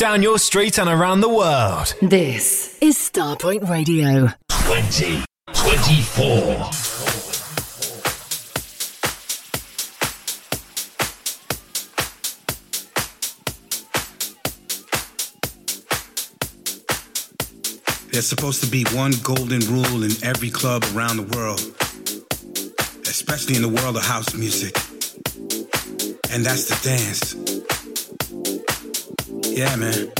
down 0.00 0.22
your 0.22 0.38
street 0.38 0.78
and 0.78 0.88
around 0.88 1.20
the 1.20 1.28
world. 1.28 1.94
This 2.00 2.78
is 2.80 2.96
Starpoint 2.96 3.68
Radio. 3.68 4.32
20, 4.48 5.22
24. 5.52 6.30
There's 18.10 18.26
supposed 18.26 18.64
to 18.64 18.70
be 18.70 18.84
one 18.94 19.12
golden 19.22 19.60
rule 19.66 20.02
in 20.02 20.12
every 20.24 20.48
club 20.48 20.82
around 20.94 21.18
the 21.18 21.36
world, 21.36 21.60
especially 23.06 23.54
in 23.54 23.60
the 23.60 23.68
world 23.68 23.98
of 23.98 24.02
house 24.02 24.32
music, 24.32 24.74
and 26.32 26.42
that's 26.42 26.70
the 26.70 26.88
dance. 26.88 27.49
Yeah, 29.60 29.76
man. 29.76 30.10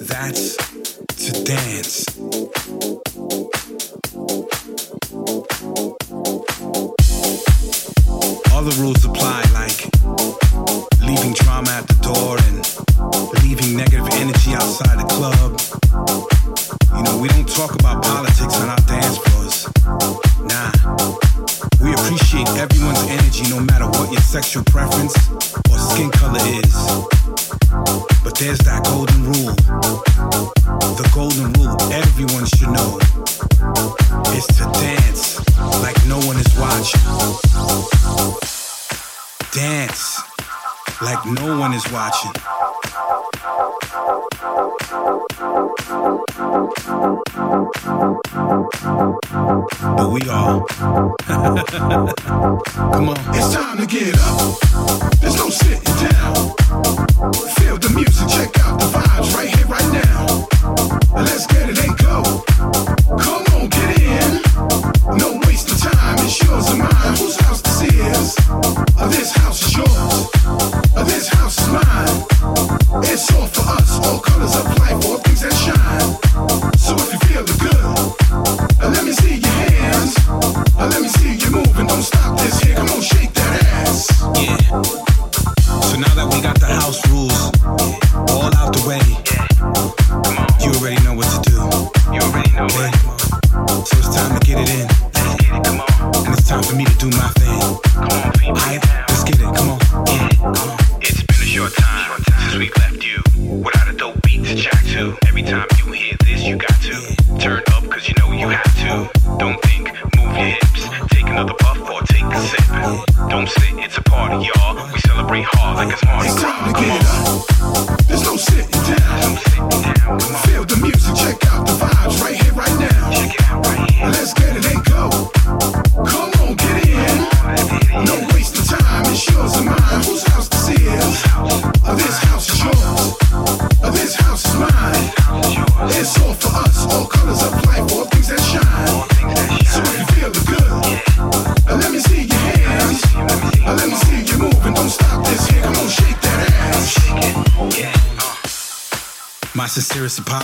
That's 0.00 0.56
to 0.56 1.44
dance. 1.44 2.06
All 8.50 8.62
the 8.62 8.74
rules 8.80 9.05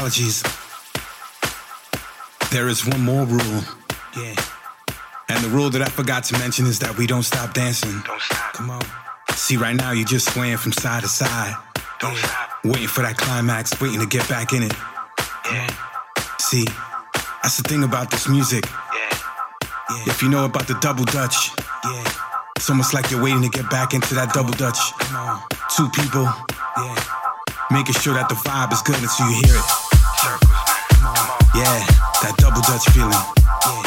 apologies. 0.03 0.43
There 2.51 2.69
is 2.69 2.85
one 2.85 3.03
more 3.03 3.25
rule. 3.25 3.63
Yeah. 4.17 4.35
And 5.29 5.45
the 5.45 5.49
rule 5.49 5.71
that 5.71 5.81
I 5.81 5.85
forgot 5.85 6.25
to 6.25 6.39
mention 6.41 6.67
is 6.67 6.81
that 6.81 6.99
we 6.99 7.07
don't 7.07 7.23
stop 7.23 7.55
dancing. 7.55 8.03
Don't 8.05 8.21
stop. 8.21 8.53
Come 8.55 8.71
on. 8.71 8.83
See, 9.31 9.57
right 9.57 9.77
now 9.77 9.93
you're 9.93 10.05
just 10.05 10.35
swaying 10.35 10.57
from 10.57 10.73
side 10.73 11.03
to 11.05 11.09
side. 11.09 11.55
Don't 12.01 12.17
stop. 12.17 12.51
Waiting 12.65 12.89
for 12.89 13.03
that 13.03 13.17
climax, 13.17 13.81
waiting 13.81 14.01
to 14.01 14.07
get 14.07 14.29
back 14.29 14.53
in 14.53 14.65
it. 14.65 14.73
Yeah. 15.53 15.71
See, 16.41 16.67
that's 17.41 17.59
the 17.59 17.69
thing 17.69 17.85
about 17.85 18.11
this 18.11 18.29
music. 18.29 18.65
Yeah. 18.67 19.19
yeah. 19.89 20.05
If 20.09 20.21
you 20.21 20.29
know 20.29 20.45
about 20.47 20.67
the 20.67 20.75
double 20.81 21.05
dutch, 21.05 21.53
yeah. 21.85 22.05
It's 22.57 22.69
almost 22.69 22.93
like 22.93 23.09
you're 23.13 23.23
waiting 23.23 23.43
to 23.43 23.49
get 23.49 23.71
back 23.71 23.95
into 23.95 24.15
that 24.15 24.33
double 24.33 24.53
dutch. 24.53 24.79
Come 24.99 25.17
on. 25.17 25.43
Two 25.77 25.89
people. 25.91 26.27
Yeah. 26.77 27.23
Making 27.71 27.95
sure 27.95 28.15
that 28.15 28.29
the 28.29 28.35
vibe 28.35 28.71
is 28.73 28.83
good 28.83 29.01
until 29.01 29.31
you 29.31 29.47
hear 29.47 29.57
it. 29.57 29.82
Yeah, 31.63 31.87
that 32.23 32.35
double 32.39 32.61
dutch 32.63 32.83
feeling. 32.91 33.13
Yeah, 33.13 33.87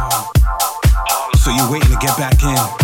yeah. 0.00 1.36
So 1.36 1.50
you're 1.50 1.70
waiting 1.70 1.90
to 1.90 1.98
get 2.00 2.16
back 2.16 2.42
in. 2.42 2.83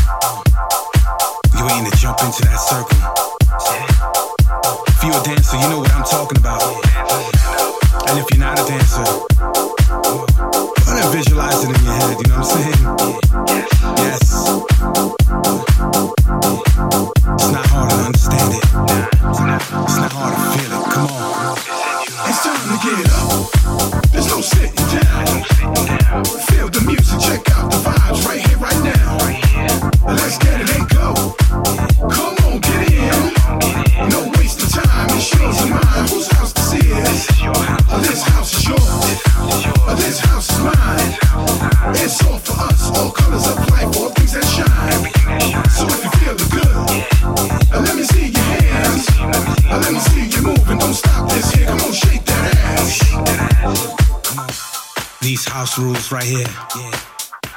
right 56.13 56.25
here, 56.25 56.47
yeah. 56.77 57.01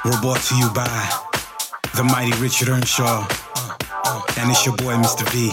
we're 0.04 0.20
brought 0.20 0.40
to 0.40 0.54
you 0.56 0.68
by 0.70 1.10
the 1.96 2.04
mighty 2.04 2.32
Richard 2.40 2.68
Earnshaw, 2.68 3.26
uh, 3.26 3.76
uh, 4.04 4.22
and 4.38 4.50
it's 4.50 4.64
your 4.66 4.76
boy 4.76 4.94
Mr. 4.94 5.24
V. 5.30 5.50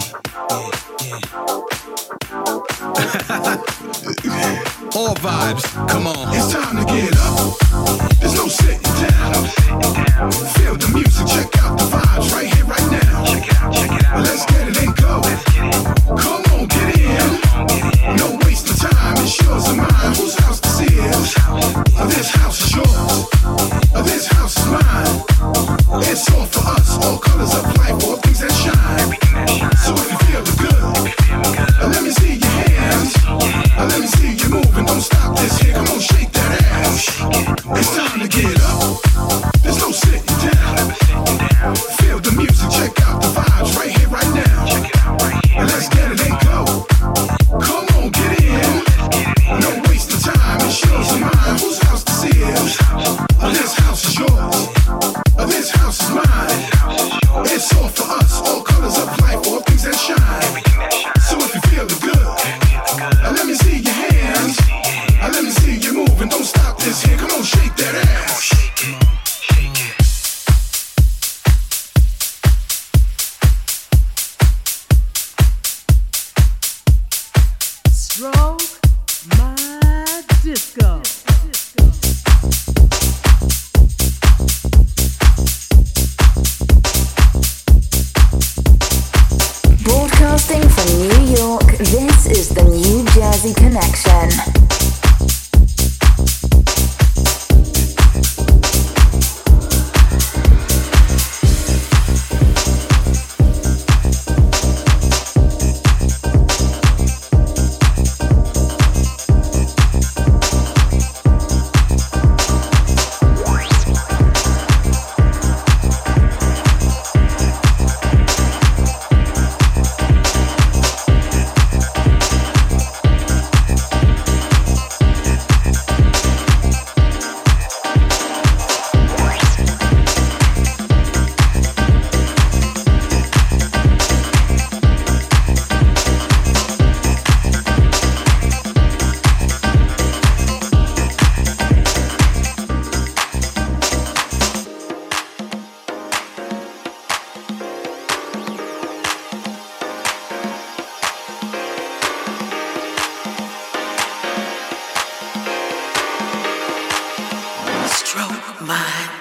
Yeah, 1.00 1.18
yeah. 4.24 4.62
All 4.94 5.14
vibes, 5.16 5.64
come 5.88 6.06
on. 6.06 6.34
It's 6.36 6.52
time 6.52 6.76
to 6.76 6.84
get 6.84 7.16
up. 7.18 7.58
There's 8.20 8.34
no 8.34 8.48
sitting 8.48 8.82
down. 8.82 9.46
Feel 10.54 10.76
the 10.76 10.90
music, 10.94 11.26
check 11.26 11.51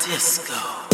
disco. 0.05 0.90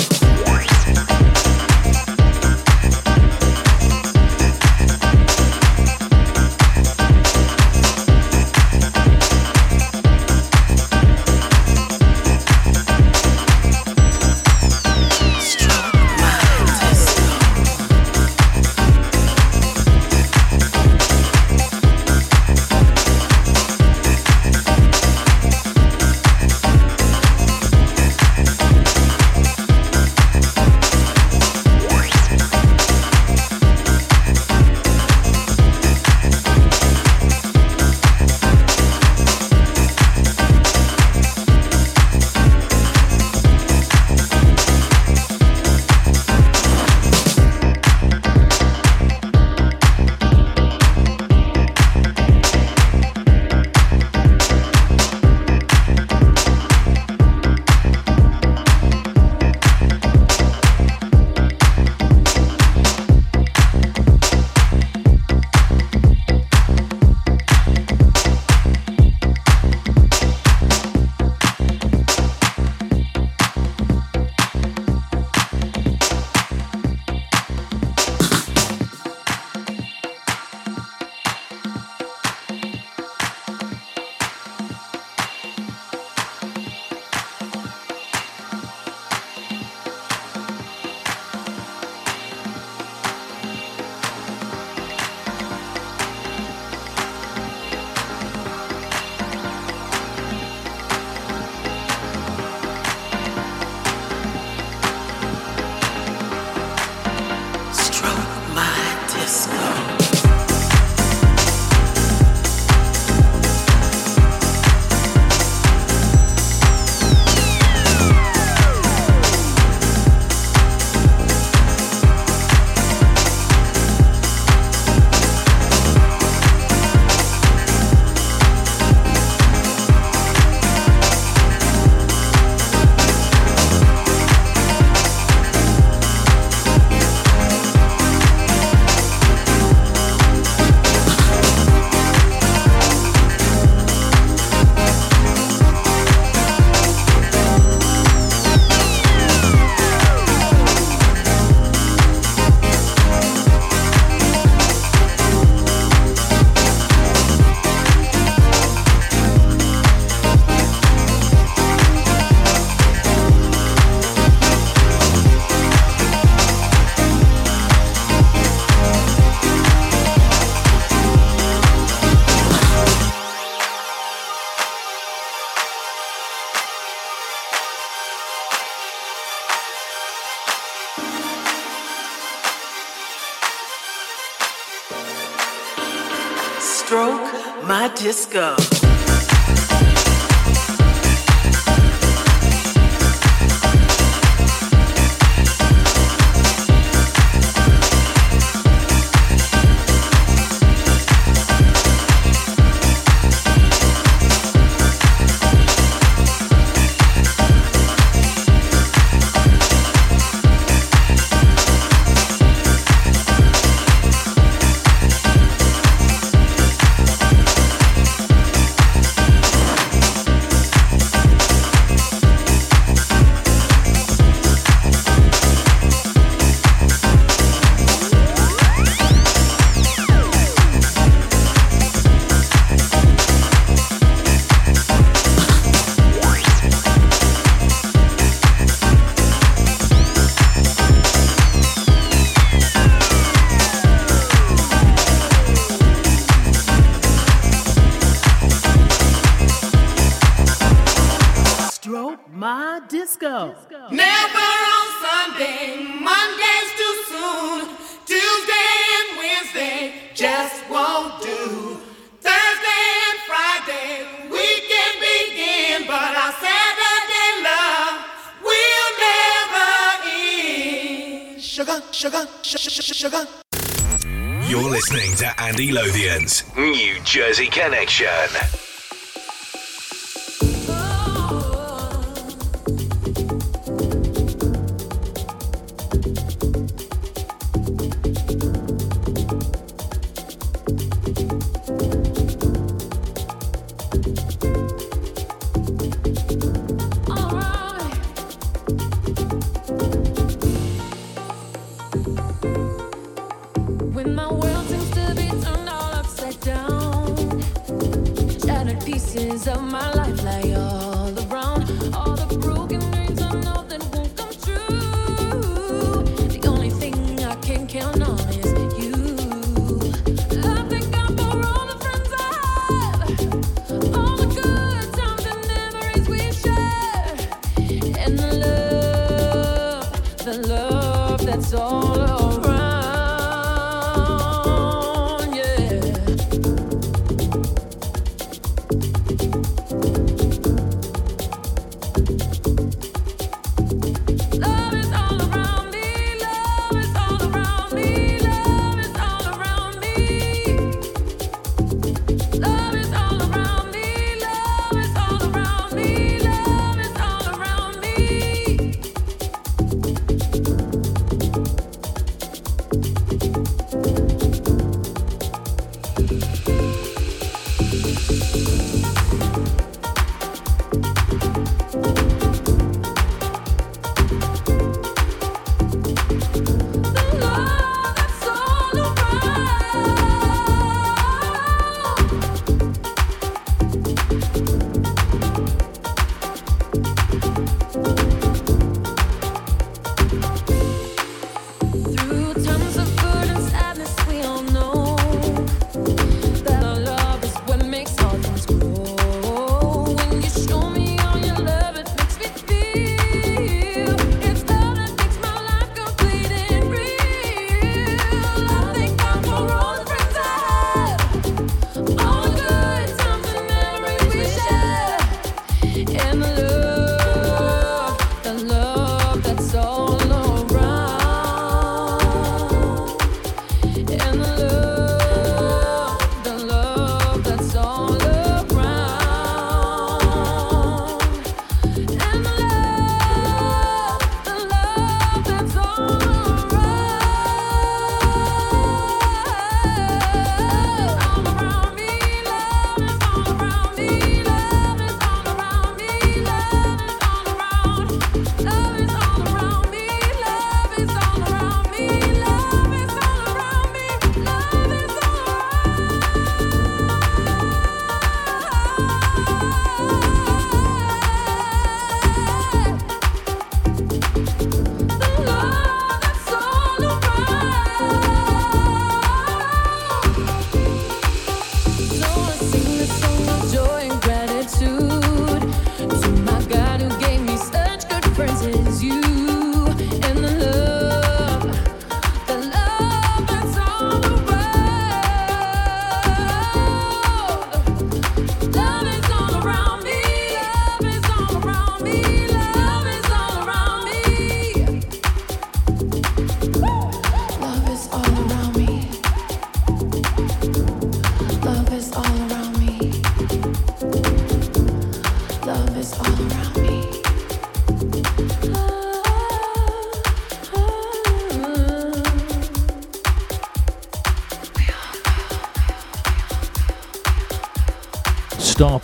disco. 188.07 188.66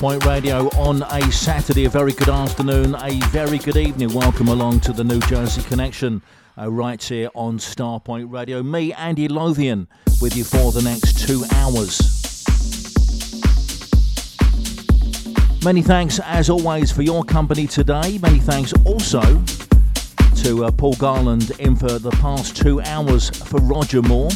Point 0.04 0.26
Radio 0.26 0.68
on 0.72 1.02
a 1.02 1.32
Saturday. 1.32 1.86
A 1.86 1.90
very 1.90 2.12
good 2.12 2.28
afternoon, 2.28 2.94
a 2.96 3.22
very 3.28 3.58
good 3.58 3.78
evening. 3.78 4.14
Welcome 4.14 4.50
along 4.50 4.82
to 4.82 4.92
the 4.92 5.02
New 5.02 5.22
Jersey 5.22 5.62
Connection, 5.62 6.22
uh, 6.58 6.70
right 6.70 7.02
here 7.02 7.30
on 7.36 7.58
Starpoint 7.58 8.30
Radio. 8.30 8.62
Me, 8.62 8.92
Andy 8.92 9.30
Lothian, 9.30 9.88
with 10.22 10.36
you 10.36 10.44
for 10.44 10.74
the 10.74 10.82
next 10.82 11.26
two 11.26 11.46
hours. 11.54 12.02
Many 15.64 15.82
thanks, 15.82 16.20
as 16.20 16.50
always, 16.50 16.92
for 16.92 17.04
your 17.04 17.24
company 17.24 17.66
today. 17.66 18.18
Many 18.18 18.40
thanks 18.40 18.74
also 18.84 19.22
to 20.44 20.66
uh, 20.66 20.72
Paul 20.72 20.96
Garland 20.96 21.52
in 21.60 21.78
for 21.78 21.98
the 21.98 22.12
past 22.12 22.58
two 22.58 22.82
hours 22.82 23.30
for 23.30 23.62
Roger 23.62 24.02
Moore. 24.02 24.32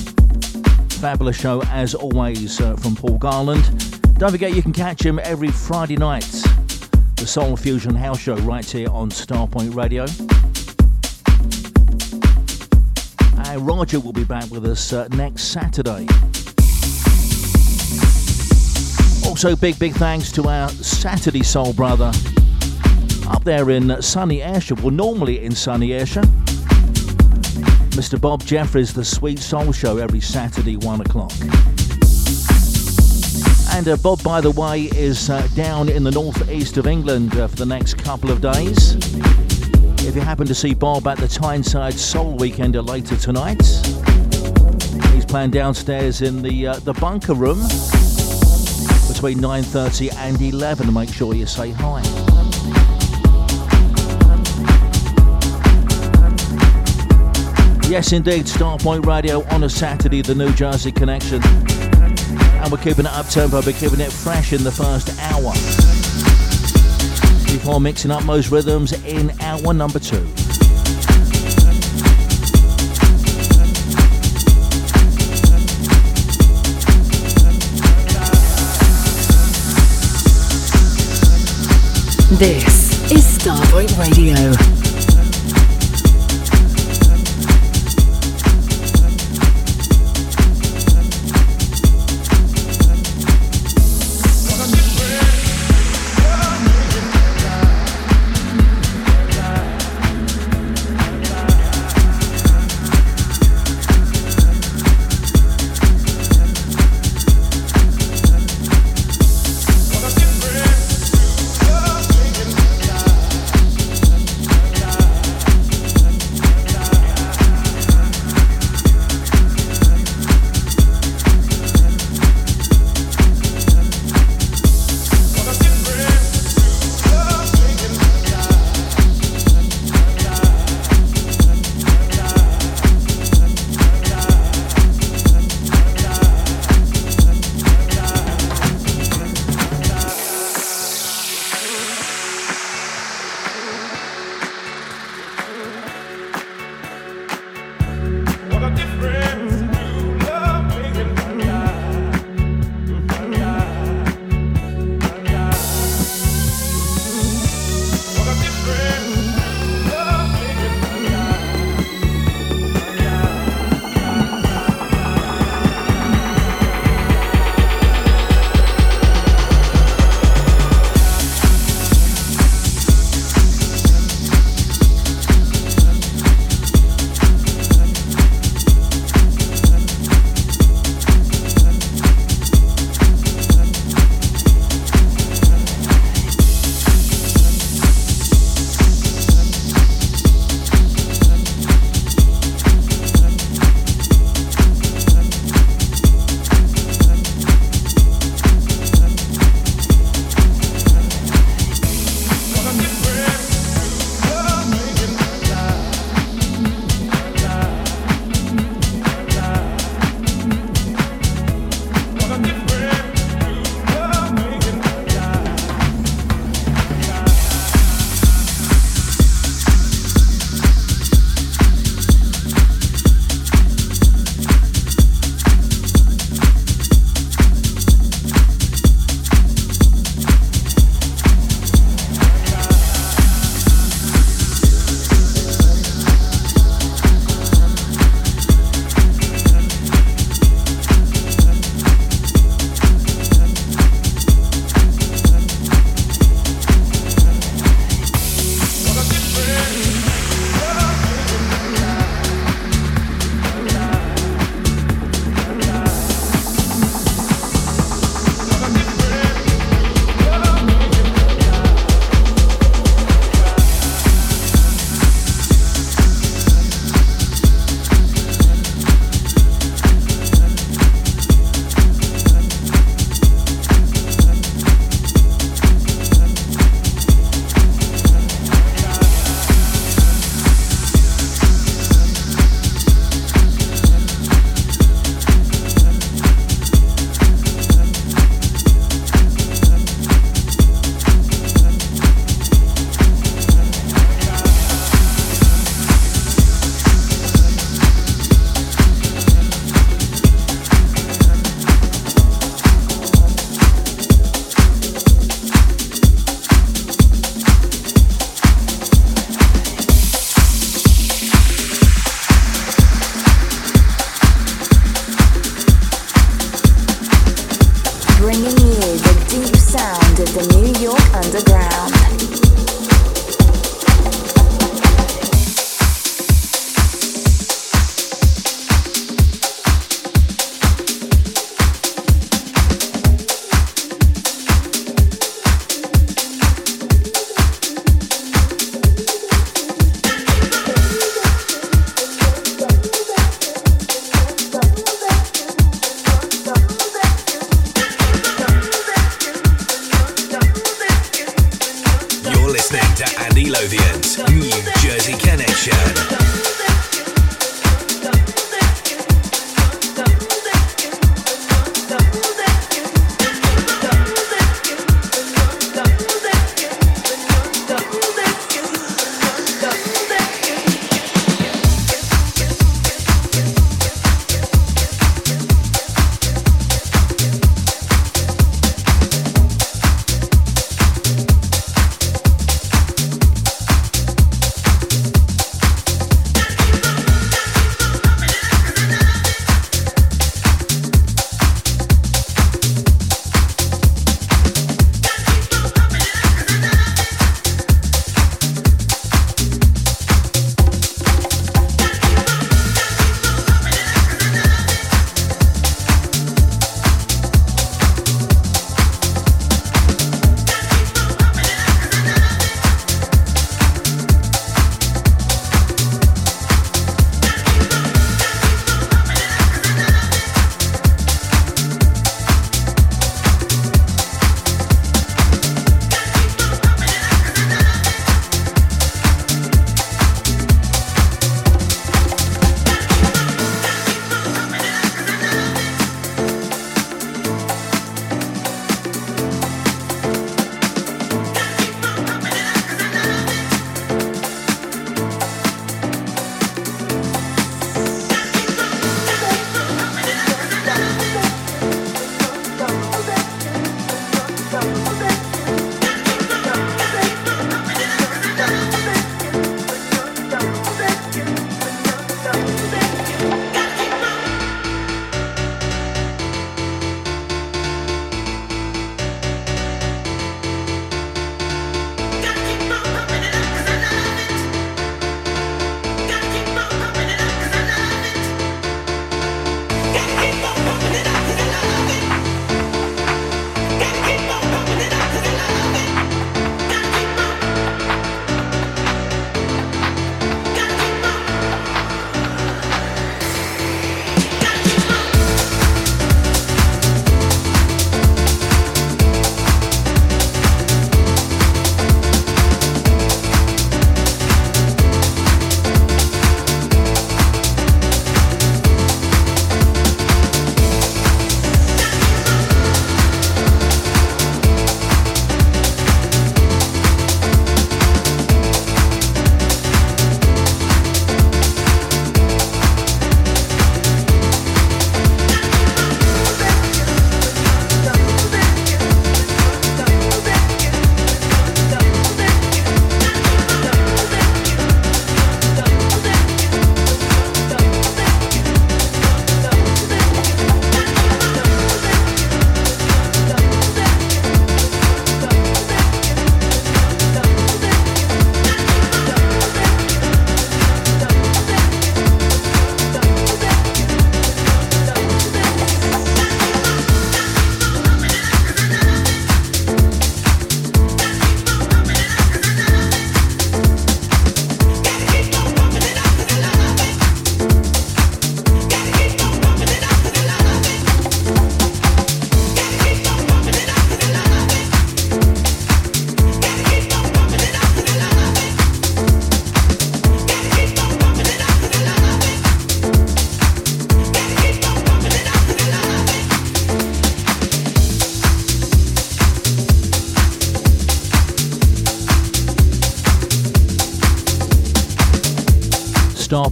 Fabulous 1.02 1.36
show, 1.36 1.62
as 1.64 1.94
always, 1.94 2.62
uh, 2.62 2.78
from 2.78 2.96
Paul 2.96 3.18
Garland. 3.18 3.97
Don't 4.18 4.32
forget 4.32 4.56
you 4.56 4.64
can 4.64 4.74
catch 4.74 5.06
him 5.06 5.20
every 5.20 5.50
Friday 5.50 5.96
night, 5.96 6.26
the 7.18 7.28
Soul 7.28 7.56
Fusion 7.56 7.94
House 7.94 8.20
Show, 8.20 8.36
right 8.38 8.66
here 8.66 8.90
on 8.90 9.12
Starpoint 9.12 9.76
Radio. 9.76 10.08
And 13.48 13.68
Roger 13.68 14.00
will 14.00 14.14
be 14.14 14.24
back 14.24 14.50
with 14.50 14.66
us 14.66 14.92
uh, 14.92 15.08
next 15.10 15.44
Saturday. 15.44 16.08
Also, 19.30 19.56
big, 19.56 19.78
big 19.78 19.94
thanks 19.94 20.32
to 20.32 20.50
our 20.50 20.70
Saturday 20.70 21.44
Soul 21.44 21.74
brother 21.74 22.12
up 23.28 23.44
there 23.44 23.70
in 23.70 24.02
sunny 24.02 24.42
Ayrshire, 24.42 24.78
well, 24.82 24.90
normally 24.90 25.46
in 25.46 25.52
sunny 25.52 25.94
Ayrshire. 25.94 26.24
Mr. 27.94 28.20
Bob 28.20 28.44
Jeffries, 28.44 28.96
The 28.96 29.06
Sweet 29.06 29.38
Soul 29.38 29.72
Show, 29.72 29.98
every 29.98 30.22
Saturday, 30.22 30.76
1 30.76 31.02
o'clock. 31.02 31.34
And 33.78 33.90
uh, 33.90 33.98
Bob, 33.98 34.24
by 34.24 34.42
the 34.42 34.50
way, 34.50 34.86
is 34.96 35.30
uh, 35.30 35.48
down 35.54 35.88
in 35.88 36.04
the 36.04 36.10
northeast 36.10 36.78
of 36.78 36.88
England 36.88 37.38
uh, 37.38 37.48
for 37.48 37.58
the 37.58 37.66
next 37.68 38.00
couple 38.00 38.32
of 38.32 38.42
days. 38.42 38.96
If 40.04 40.16
you 40.16 40.22
happen 40.22 40.48
to 40.48 40.56
see 40.56 40.74
Bob 40.74 41.06
at 41.06 41.20
the 41.20 41.28
Tyneside 41.28 41.94
Soul 41.94 42.36
Weekender 42.40 42.84
later 42.84 43.16
tonight, 43.16 43.62
he's 45.14 45.26
playing 45.26 45.52
downstairs 45.52 46.24
in 46.24 46.42
the 46.42 46.66
uh, 46.66 46.80
the 46.80 46.94
bunker 46.94 47.36
room 47.36 47.60
between 49.08 49.38
9:30 49.38 50.12
and 50.16 50.42
11. 50.42 50.92
Make 50.92 51.14
sure 51.14 51.36
you 51.36 51.46
say 51.46 51.70
hi. 51.70 52.02
Yes, 57.88 58.12
indeed, 58.12 58.46
Starpoint 58.46 59.06
Radio 59.06 59.48
on 59.54 59.66
a 59.66 59.70
Saturday, 59.70 60.24
the 60.24 60.34
New 60.34 60.52
Jersey 60.54 60.92
Connection. 60.92 61.44
And 62.68 62.74
we're 62.74 62.84
keeping 62.84 63.06
it 63.06 63.14
up 63.14 63.30
tempo, 63.30 63.62
we're 63.62 63.72
keeping 63.72 64.02
it 64.02 64.12
fresh 64.12 64.52
in 64.52 64.62
the 64.62 64.72
first 64.74 65.18
hour. 65.22 65.54
Before 67.46 67.80
mixing 67.80 68.12
up 68.12 68.26
most 68.26 68.52
rhythms 68.52 68.92
in 69.06 69.32
hour 69.40 69.74
number 69.74 70.00
two. 70.00 70.26
This 82.36 83.10
is 83.10 83.38
Starpoint 83.38 83.98
Radio. 83.98 84.77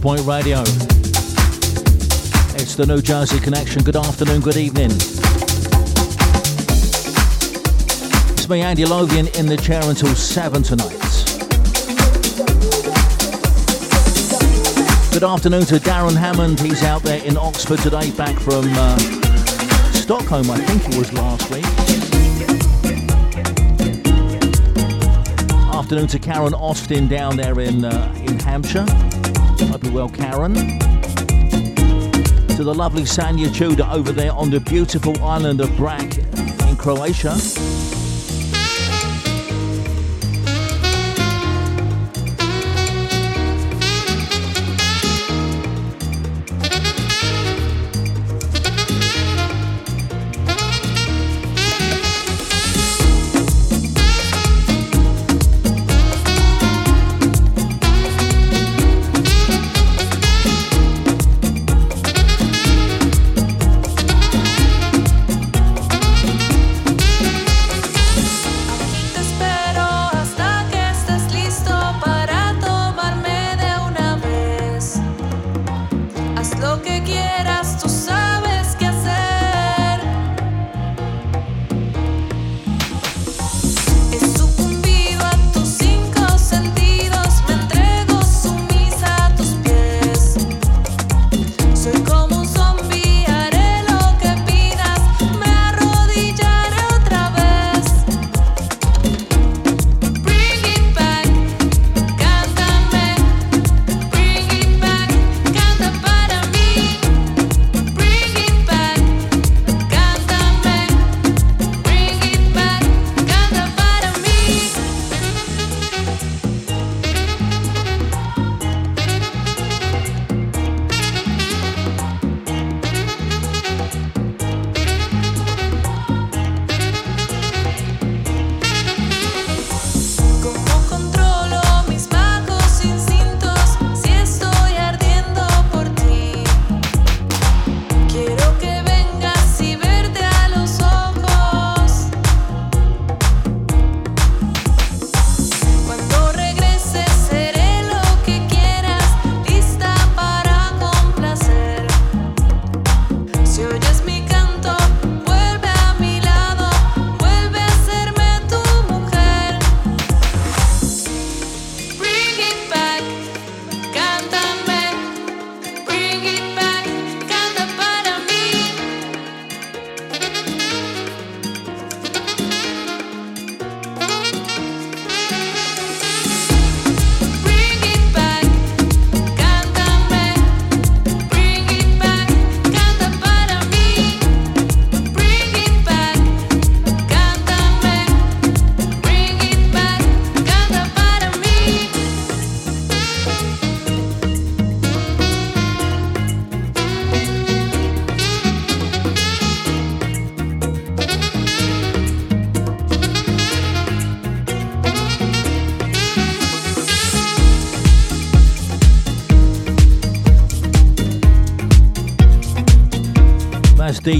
Point 0.06 0.24
Radio. 0.24 0.60
It's 2.54 2.76
the 2.76 2.84
New 2.86 3.02
Jersey 3.02 3.40
Connection. 3.40 3.82
Good 3.82 3.96
afternoon, 3.96 4.40
good 4.40 4.56
evening. 4.56 4.92
It's 8.30 8.48
me, 8.48 8.60
Andy 8.60 8.84
Lothian, 8.84 9.26
in 9.36 9.46
the 9.46 9.56
chair 9.56 9.82
until 9.82 10.14
7 10.14 10.62
tonight. 10.62 10.92
Good 15.12 15.24
afternoon 15.24 15.64
to 15.64 15.80
Darren 15.80 16.14
Hammond. 16.14 16.60
He's 16.60 16.84
out 16.84 17.02
there 17.02 17.20
in 17.24 17.36
Oxford 17.36 17.80
today, 17.80 18.12
back 18.12 18.38
from 18.38 18.64
uh, 18.74 18.98
Stockholm, 19.90 20.48
I 20.52 20.58
think 20.58 20.84
it 20.88 20.96
was 20.96 21.12
last 21.14 21.50
week. 21.50 21.64
Afternoon 25.74 26.06
to 26.06 26.20
Karen 26.20 26.54
Austin 26.54 27.08
down 27.08 27.36
there 27.36 27.58
in 27.58 27.84
uh, 27.84 28.14
in 28.24 28.38
Hampshire. 28.38 28.86
Well, 29.92 30.08
Karen. 30.08 30.54
To 32.56 32.64
the 32.64 32.74
lovely 32.74 33.02
Sanya 33.02 33.52
Tudor 33.54 33.88
over 33.90 34.12
there 34.12 34.32
on 34.32 34.50
the 34.50 34.60
beautiful 34.60 35.22
island 35.22 35.60
of 35.60 35.74
Brac 35.76 36.18
in 36.68 36.76
Croatia. 36.76 37.36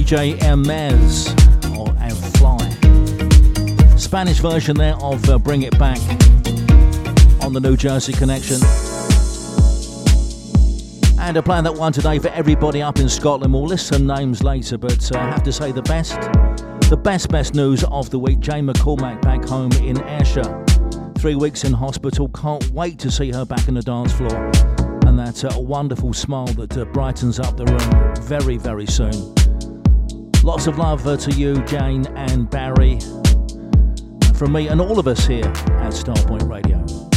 DJ 0.07 0.41
Hermes 0.41 1.27
or 1.77 1.93
and 1.99 2.15
Fly. 2.37 3.97
Spanish 3.97 4.39
version 4.39 4.77
there 4.77 4.95
of 5.01 5.29
uh, 5.29 5.37
Bring 5.37 5.63
It 5.63 5.77
Back 5.77 5.99
on 7.43 7.51
the 7.51 7.59
New 7.59 7.75
Jersey 7.75 8.13
Connection. 8.13 8.55
And 11.19 11.37
I 11.37 11.41
plan 11.41 11.65
that 11.65 11.75
one 11.75 11.91
today 11.91 12.19
for 12.19 12.29
everybody 12.29 12.81
up 12.81 12.99
in 12.99 13.09
Scotland. 13.09 13.53
We'll 13.53 13.65
list 13.65 13.87
some 13.87 14.07
names 14.07 14.41
later, 14.41 14.77
but 14.77 15.13
uh, 15.13 15.19
I 15.19 15.23
have 15.23 15.43
to 15.43 15.51
say 15.51 15.73
the 15.73 15.81
best, 15.81 16.13
the 16.89 16.95
best, 16.95 17.27
best 17.27 17.53
news 17.53 17.83
of 17.83 18.09
the 18.09 18.17
week. 18.17 18.39
Jane 18.39 18.65
McCormack 18.65 19.21
back 19.23 19.43
home 19.43 19.73
in 19.73 20.01
Ayrshire. 20.03 20.63
Three 21.17 21.35
weeks 21.35 21.65
in 21.65 21.73
hospital. 21.73 22.29
Can't 22.29 22.65
wait 22.71 22.97
to 22.99 23.11
see 23.11 23.29
her 23.33 23.43
back 23.43 23.67
on 23.67 23.73
the 23.73 23.81
dance 23.81 24.13
floor. 24.13 24.51
And 25.05 25.19
that 25.19 25.43
uh, 25.43 25.59
wonderful 25.59 26.13
smile 26.13 26.47
that 26.53 26.77
uh, 26.77 26.85
brightens 26.85 27.41
up 27.41 27.57
the 27.57 27.65
room 27.65 28.25
very, 28.25 28.55
very 28.55 28.85
soon. 28.85 29.36
Lots 30.43 30.67
of 30.67 30.77
love 30.77 31.05
uh, 31.05 31.17
to 31.17 31.31
you, 31.31 31.61
Jane 31.65 32.05
and 32.15 32.49
Barry, 32.49 32.99
from 34.35 34.53
me 34.53 34.67
and 34.67 34.79
all 34.79 34.99
of 34.99 35.07
us 35.07 35.25
here 35.25 35.45
at 35.45 35.93
Starpoint 35.93 36.49
Radio. 36.49 37.16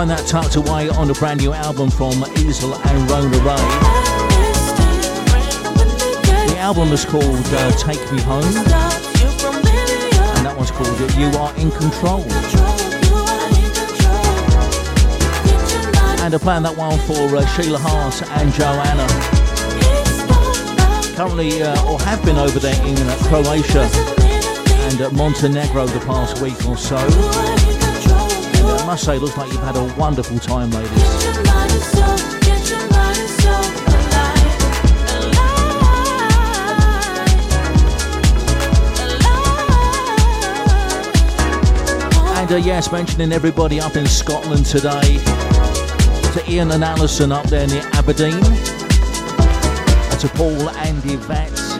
Find 0.00 0.12
that 0.12 0.24
tucked 0.26 0.56
away 0.56 0.88
on 0.88 1.08
the 1.08 1.12
brand 1.12 1.40
new 1.40 1.52
album 1.52 1.90
from 1.90 2.24
Ezel 2.40 2.72
and 2.72 3.10
Rona 3.10 3.36
Ray. 3.44 3.60
The 6.48 6.56
album 6.56 6.90
is 6.90 7.04
called 7.04 7.22
uh, 7.28 7.70
Take 7.72 8.00
Me 8.10 8.18
Home, 8.22 8.42
and 10.40 10.46
that 10.46 10.56
one's 10.56 10.70
called 10.70 10.98
You 11.20 11.26
Are 11.36 11.54
in 11.60 11.70
Control. 11.70 12.22
And 16.24 16.34
I 16.34 16.38
plan 16.38 16.62
that 16.62 16.74
one 16.74 16.98
for 17.00 17.36
uh, 17.36 17.44
Sheila 17.52 17.78
Hart 17.78 18.22
and 18.40 18.50
Joanna. 18.54 19.06
Currently, 21.14 21.62
uh, 21.62 21.92
or 21.92 22.00
have 22.00 22.24
been 22.24 22.38
over 22.38 22.58
there 22.58 22.80
in 22.86 22.96
uh, 22.96 23.18
Croatia 23.28 23.86
and 24.88 25.12
Montenegro 25.14 25.84
the 25.88 26.00
past 26.06 26.40
week 26.40 26.66
or 26.66 26.78
so. 26.78 27.79
Must 28.90 29.04
say, 29.04 29.18
looks 29.20 29.36
like 29.36 29.52
you've 29.52 29.62
had 29.62 29.76
a 29.76 29.84
wonderful 29.96 30.40
time, 30.40 30.68
ladies. 30.72 30.90
And 42.34 42.50
uh, 42.50 42.56
yes, 42.56 42.90
mentioning 42.90 43.30
everybody 43.30 43.78
up 43.78 43.94
in 43.94 44.06
Scotland 44.06 44.66
today. 44.66 45.18
To 46.32 46.42
Ian 46.48 46.72
and 46.72 46.82
Alison 46.82 47.30
up 47.30 47.46
there 47.46 47.68
near 47.68 47.88
Aberdeen. 47.92 48.34
And 48.34 50.20
to 50.20 50.28
Paul, 50.34 50.68
Andy, 50.70 51.14
Vats, 51.14 51.78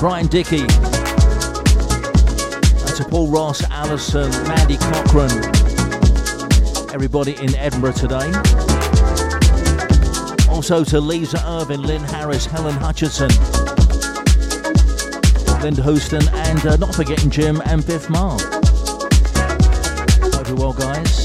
Brian 0.00 0.28
Dickey. 0.28 0.60
And 0.60 0.70
to 2.96 3.06
Paul 3.10 3.28
Ross, 3.28 3.62
Alison, 3.70 4.30
Mandy 4.48 4.78
Cochran. 4.78 5.53
Everybody 6.94 7.34
in 7.42 7.52
Edinburgh 7.56 7.94
today. 7.94 8.30
Also 10.48 10.84
to 10.84 11.00
Lisa 11.00 11.42
Irvin, 11.44 11.82
Lynn 11.82 12.04
Harris, 12.04 12.46
Helen 12.46 12.76
Hutchinson, 12.76 13.30
Linda 15.60 15.82
Houston, 15.82 16.22
and 16.32 16.64
uh, 16.64 16.76
not 16.76 16.94
forgetting 16.94 17.30
Jim 17.30 17.60
and 17.66 17.84
Biff 17.84 18.08
Marr. 18.08 18.38
Hope 20.30 20.46
you're 20.46 20.56
well, 20.56 20.72
guys. 20.72 21.23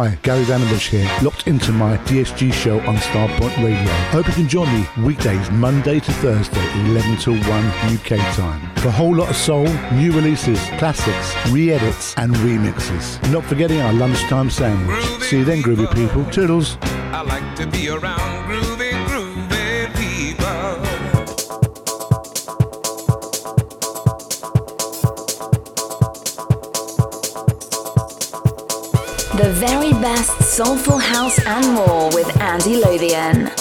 Hi, 0.00 0.18
Gary 0.22 0.44
Danabush 0.44 0.88
here, 0.88 1.06
locked 1.22 1.46
into 1.46 1.72
my 1.72 1.98
DSG 2.08 2.54
show 2.54 2.80
on 2.88 2.96
Starpoint 2.96 3.54
Radio. 3.62 3.92
Hope 4.08 4.26
you 4.28 4.32
can 4.32 4.48
join 4.48 4.66
me 4.72 4.86
weekdays, 5.04 5.50
Monday 5.50 6.00
to 6.00 6.10
Thursday, 6.10 6.72
11 6.86 7.18
till 7.18 7.34
1 7.34 7.66
UK 7.92 8.16
time. 8.34 8.74
For 8.76 8.88
a 8.88 8.92
whole 8.92 9.14
lot 9.14 9.28
of 9.28 9.36
soul, 9.36 9.68
new 9.92 10.10
releases, 10.12 10.58
classics, 10.78 11.34
re-edits 11.50 12.14
and 12.16 12.34
remixes. 12.36 13.20
Not 13.30 13.44
forgetting 13.44 13.82
our 13.82 13.92
lunchtime 13.92 14.48
sandwich. 14.48 15.04
See 15.24 15.40
you 15.40 15.44
then, 15.44 15.60
groovy 15.60 15.94
people. 15.94 16.24
Toodles. 16.32 16.78
I 17.12 17.20
like 17.20 17.54
to 17.56 17.66
be 17.66 17.90
around 17.90 18.48
groovy 18.48 18.89
The 29.40 29.48
very 29.52 29.92
best 29.92 30.42
soulful 30.42 30.98
house 30.98 31.38
and 31.46 31.72
more 31.72 32.10
with 32.12 32.28
Andy 32.42 32.76
Lothian. 32.76 33.59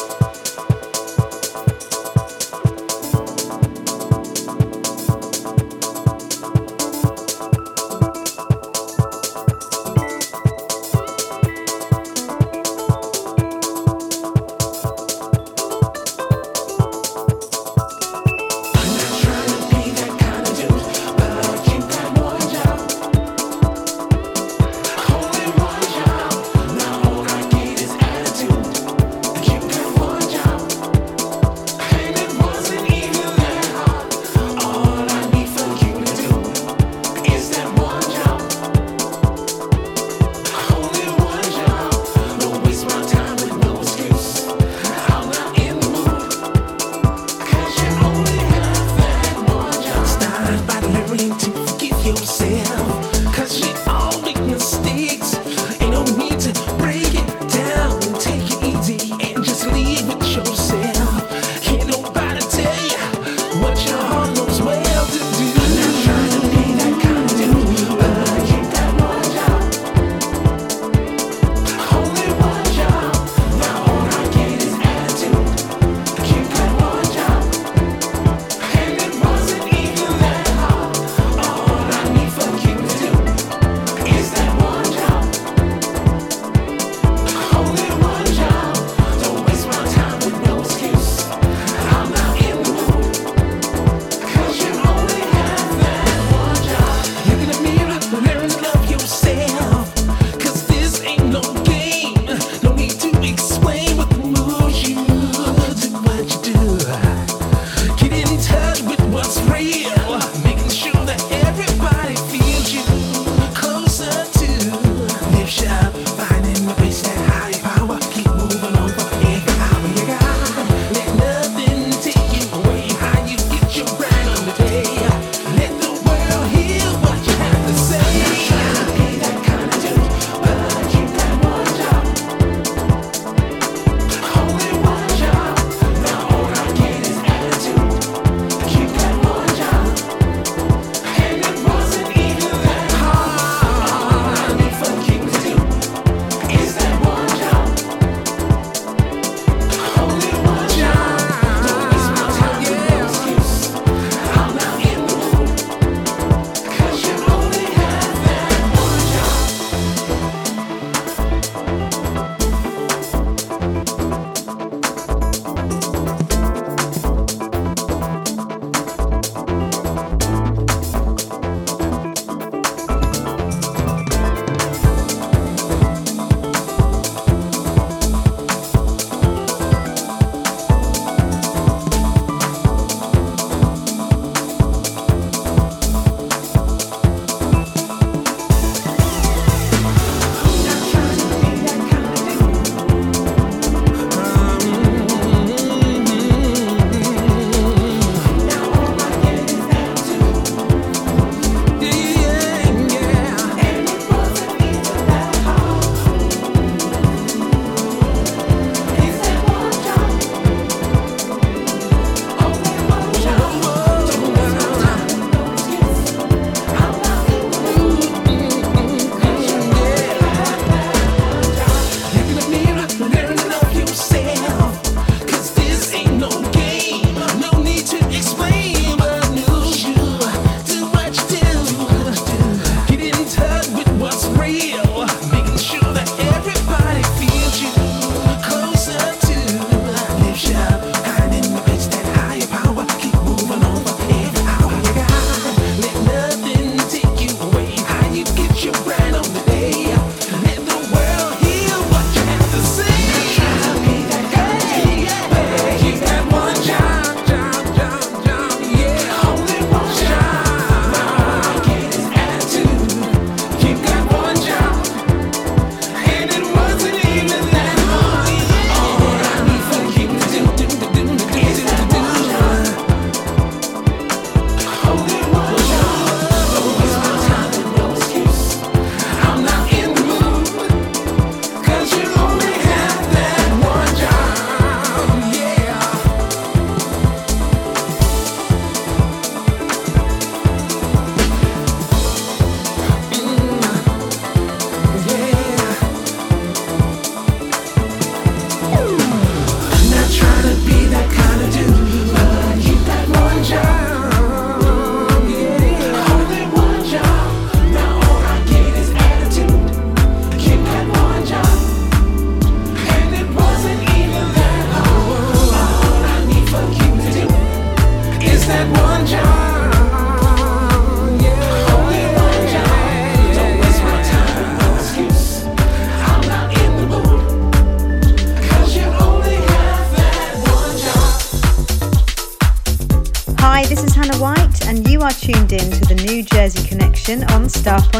Connection 337.63 337.98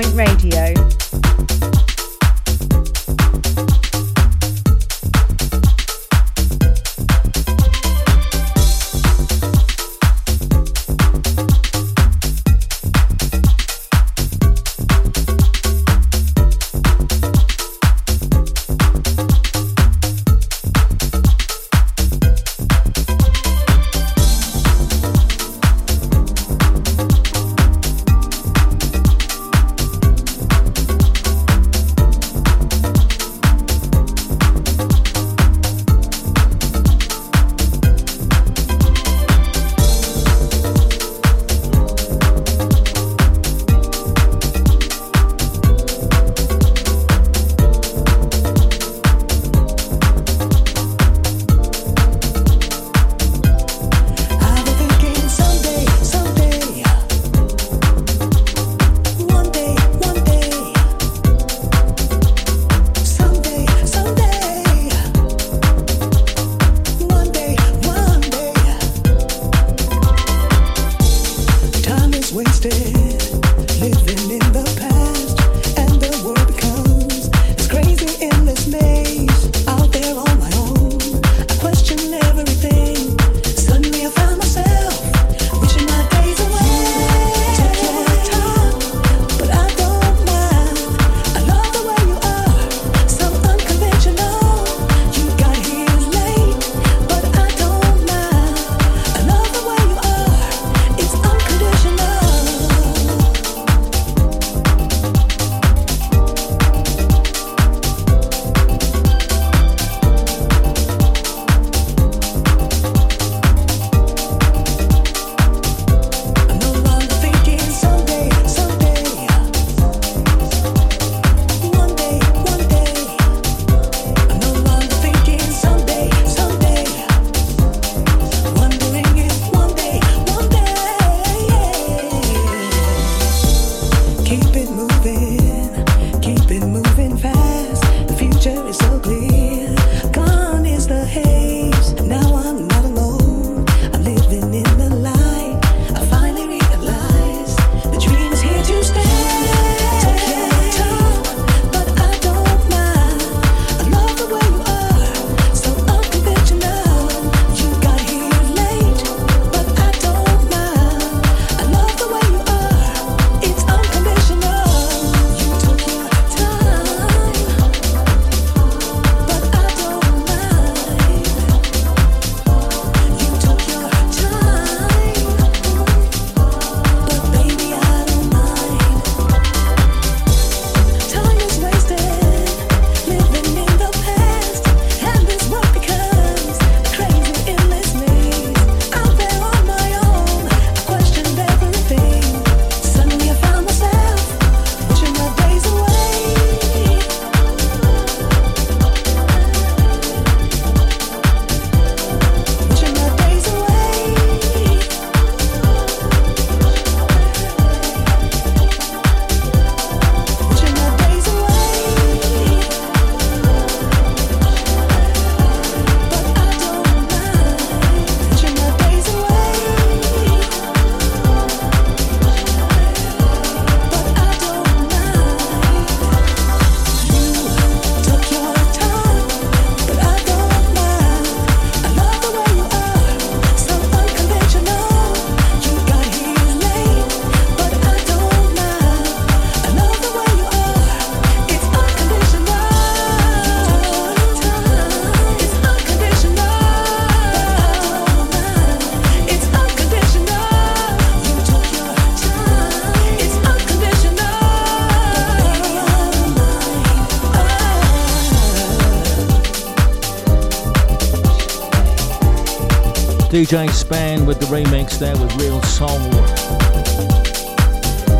DJ 263.49 263.67
Spen 263.71 264.27
with 264.27 264.39
the 264.39 264.45
remix 264.45 264.99
there 264.99 265.17
with 265.17 265.31
ReelSoul. 265.31 266.11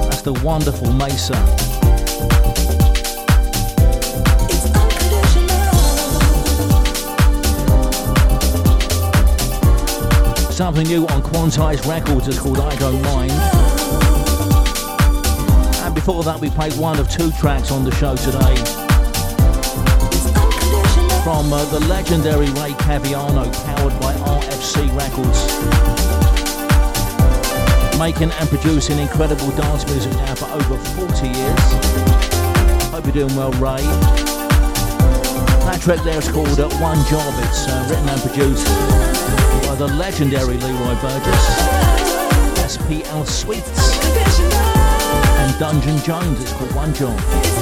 That's 0.10 0.24
the 0.24 0.34
wonderful 0.44 0.88
Maysa. 0.88 1.36
Something 10.52 10.88
new 10.88 11.06
on 11.06 11.22
Quantize 11.22 11.88
Records 11.88 12.28
is 12.28 12.40
called 12.40 12.60
I 12.60 12.76
Don't 12.78 13.00
Mind. 13.04 13.32
And 15.86 15.94
before 15.94 16.24
that, 16.24 16.40
we 16.42 16.50
played 16.50 16.74
one 16.74 16.98
of 16.98 17.08
two 17.08 17.30
tracks 17.34 17.70
on 17.72 17.84
the 17.84 17.92
show 17.92 18.16
today 18.16 18.89
from 21.30 21.54
uh, 21.54 21.64
the 21.66 21.80
legendary 21.82 22.48
Ray 22.58 22.74
Caviano, 22.82 23.46
powered 23.66 23.94
by 24.02 24.14
RFC 24.16 24.90
Records. 24.98 25.40
making 28.00 28.32
and 28.32 28.50
producing 28.50 28.98
incredible 28.98 29.52
dance 29.52 29.86
music 29.86 30.12
now 30.14 30.34
for 30.34 30.46
over 30.46 30.76
40 30.98 31.28
years. 31.28 31.66
Hope 32.90 33.06
you're 33.06 33.14
doing 33.14 33.36
well, 33.36 33.52
Ray. 33.62 33.86
That 35.70 35.80
track 35.84 36.04
there 36.04 36.18
is 36.18 36.28
called 36.30 36.60
uh, 36.60 36.68
One 36.82 36.98
Job. 37.06 37.32
It's 37.46 37.68
uh, 37.68 37.86
written 37.88 38.10
and 38.10 38.22
produced 38.22 38.66
by 39.68 39.76
the 39.76 39.88
legendary 40.02 40.58
Leroy 40.58 40.96
Burgess, 41.00 41.46
SPL 42.74 43.28
Sweets, 43.28 44.00
and 45.38 45.60
Dungeon 45.60 46.00
Jones. 46.00 46.42
It's 46.42 46.54
called 46.54 46.74
One 46.74 46.92
Job. 46.96 47.59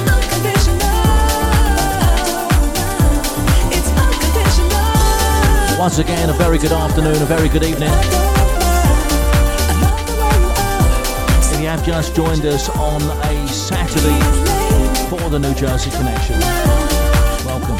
Once 5.78 5.98
again, 5.98 6.28
a 6.28 6.32
very 6.32 6.58
good 6.58 6.72
afternoon, 6.72 7.14
a 7.22 7.24
very 7.24 7.48
good 7.48 7.62
evening. 7.62 7.88
If 11.52 11.60
you 11.60 11.68
have 11.68 11.86
just 11.86 12.16
joined 12.16 12.44
us 12.44 12.68
on 12.70 13.00
a 13.00 13.46
Saturday 13.46 14.18
for 15.08 15.30
the 15.30 15.38
New 15.38 15.54
Jersey 15.54 15.90
Connection, 15.90 16.40
welcome. 17.46 17.76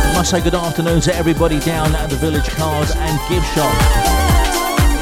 I 0.00 0.12
must 0.14 0.30
say 0.30 0.40
good 0.40 0.54
afternoon 0.54 1.02
to 1.02 1.14
everybody 1.14 1.60
down 1.60 1.94
at 1.94 2.08
the 2.08 2.16
Village 2.16 2.48
Card 2.48 2.88
and 2.96 3.20
Gift 3.28 3.46
Shop 3.54 3.70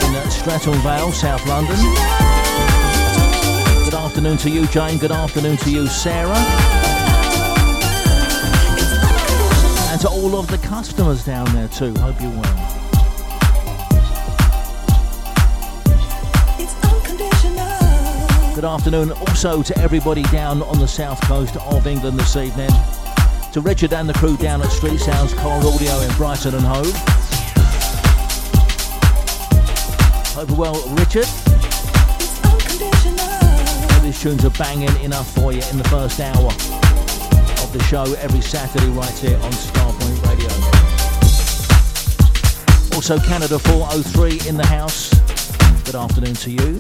in 0.03 0.31
Streatham 0.33 0.75
Vale, 0.83 1.13
South 1.13 1.47
London. 1.47 1.77
Good 3.85 3.95
afternoon 3.95 4.39
to 4.39 4.51
you, 4.51 4.67
Jane. 4.67 4.99
Good 4.99 5.13
afternoon 5.13 5.57
to 5.59 5.71
you, 5.71 5.87
Sarah. 5.87 6.35
To 10.03 10.09
all 10.09 10.35
of 10.35 10.49
the 10.49 10.59
customers 10.59 11.25
down 11.25 11.47
there 11.55 11.69
too. 11.69 11.95
Hope 12.01 12.21
you're 12.21 12.29
well. 12.29 12.43
Good 18.53 18.65
afternoon 18.65 19.13
also 19.13 19.63
to 19.63 19.79
everybody 19.79 20.25
down 20.25 20.61
on 20.63 20.81
the 20.81 20.89
south 20.89 21.21
coast 21.29 21.57
of 21.57 21.87
England 21.87 22.19
this 22.19 22.35
evening. 22.35 22.71
To 23.53 23.61
Richard 23.61 23.93
and 23.93 24.09
the 24.09 24.15
crew 24.15 24.37
down 24.37 24.61
at 24.63 24.73
Street 24.73 24.99
Sounds 24.99 25.35
Car 25.35 25.65
Audio 25.65 26.01
in 26.01 26.13
Brighton 26.17 26.57
and 26.57 26.65
Hove. 26.65 26.93
Hope 30.35 30.49
you're 30.49 30.59
well, 30.59 30.97
Richard. 30.97 31.29
These 34.03 34.21
tunes 34.21 34.45
are 34.45 34.51
banging 34.59 35.01
enough 35.05 35.33
for 35.33 35.53
you 35.53 35.63
in 35.71 35.79
the 35.79 35.89
first 35.89 36.19
hour 36.19 36.49
of 37.63 37.73
the 37.73 37.81
show 37.85 38.03
every 38.15 38.41
Saturday 38.41 38.89
right 38.89 39.17
here 39.19 39.37
on 39.37 39.53
Starpoint 39.53 39.82
Also 43.03 43.19
Canada 43.19 43.59
403 43.59 44.49
in 44.49 44.57
the 44.57 44.65
house. 44.65 45.11
Good 45.83 45.97
afternoon 45.97 46.35
to 46.35 46.51
you. 46.53 46.79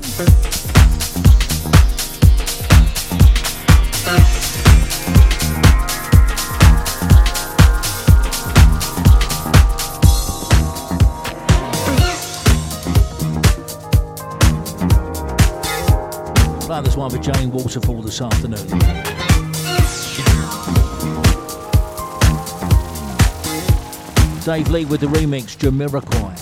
Play 16.60 16.82
this 16.82 16.96
one 16.96 17.10
with 17.10 17.20
Jane 17.20 17.50
Waterfall 17.50 18.00
this 18.00 18.20
afternoon. 18.20 19.21
Dave 24.44 24.70
Lee 24.70 24.84
with 24.84 25.00
the 25.00 25.06
remix 25.06 25.56
Jamiroquai. 25.56 26.41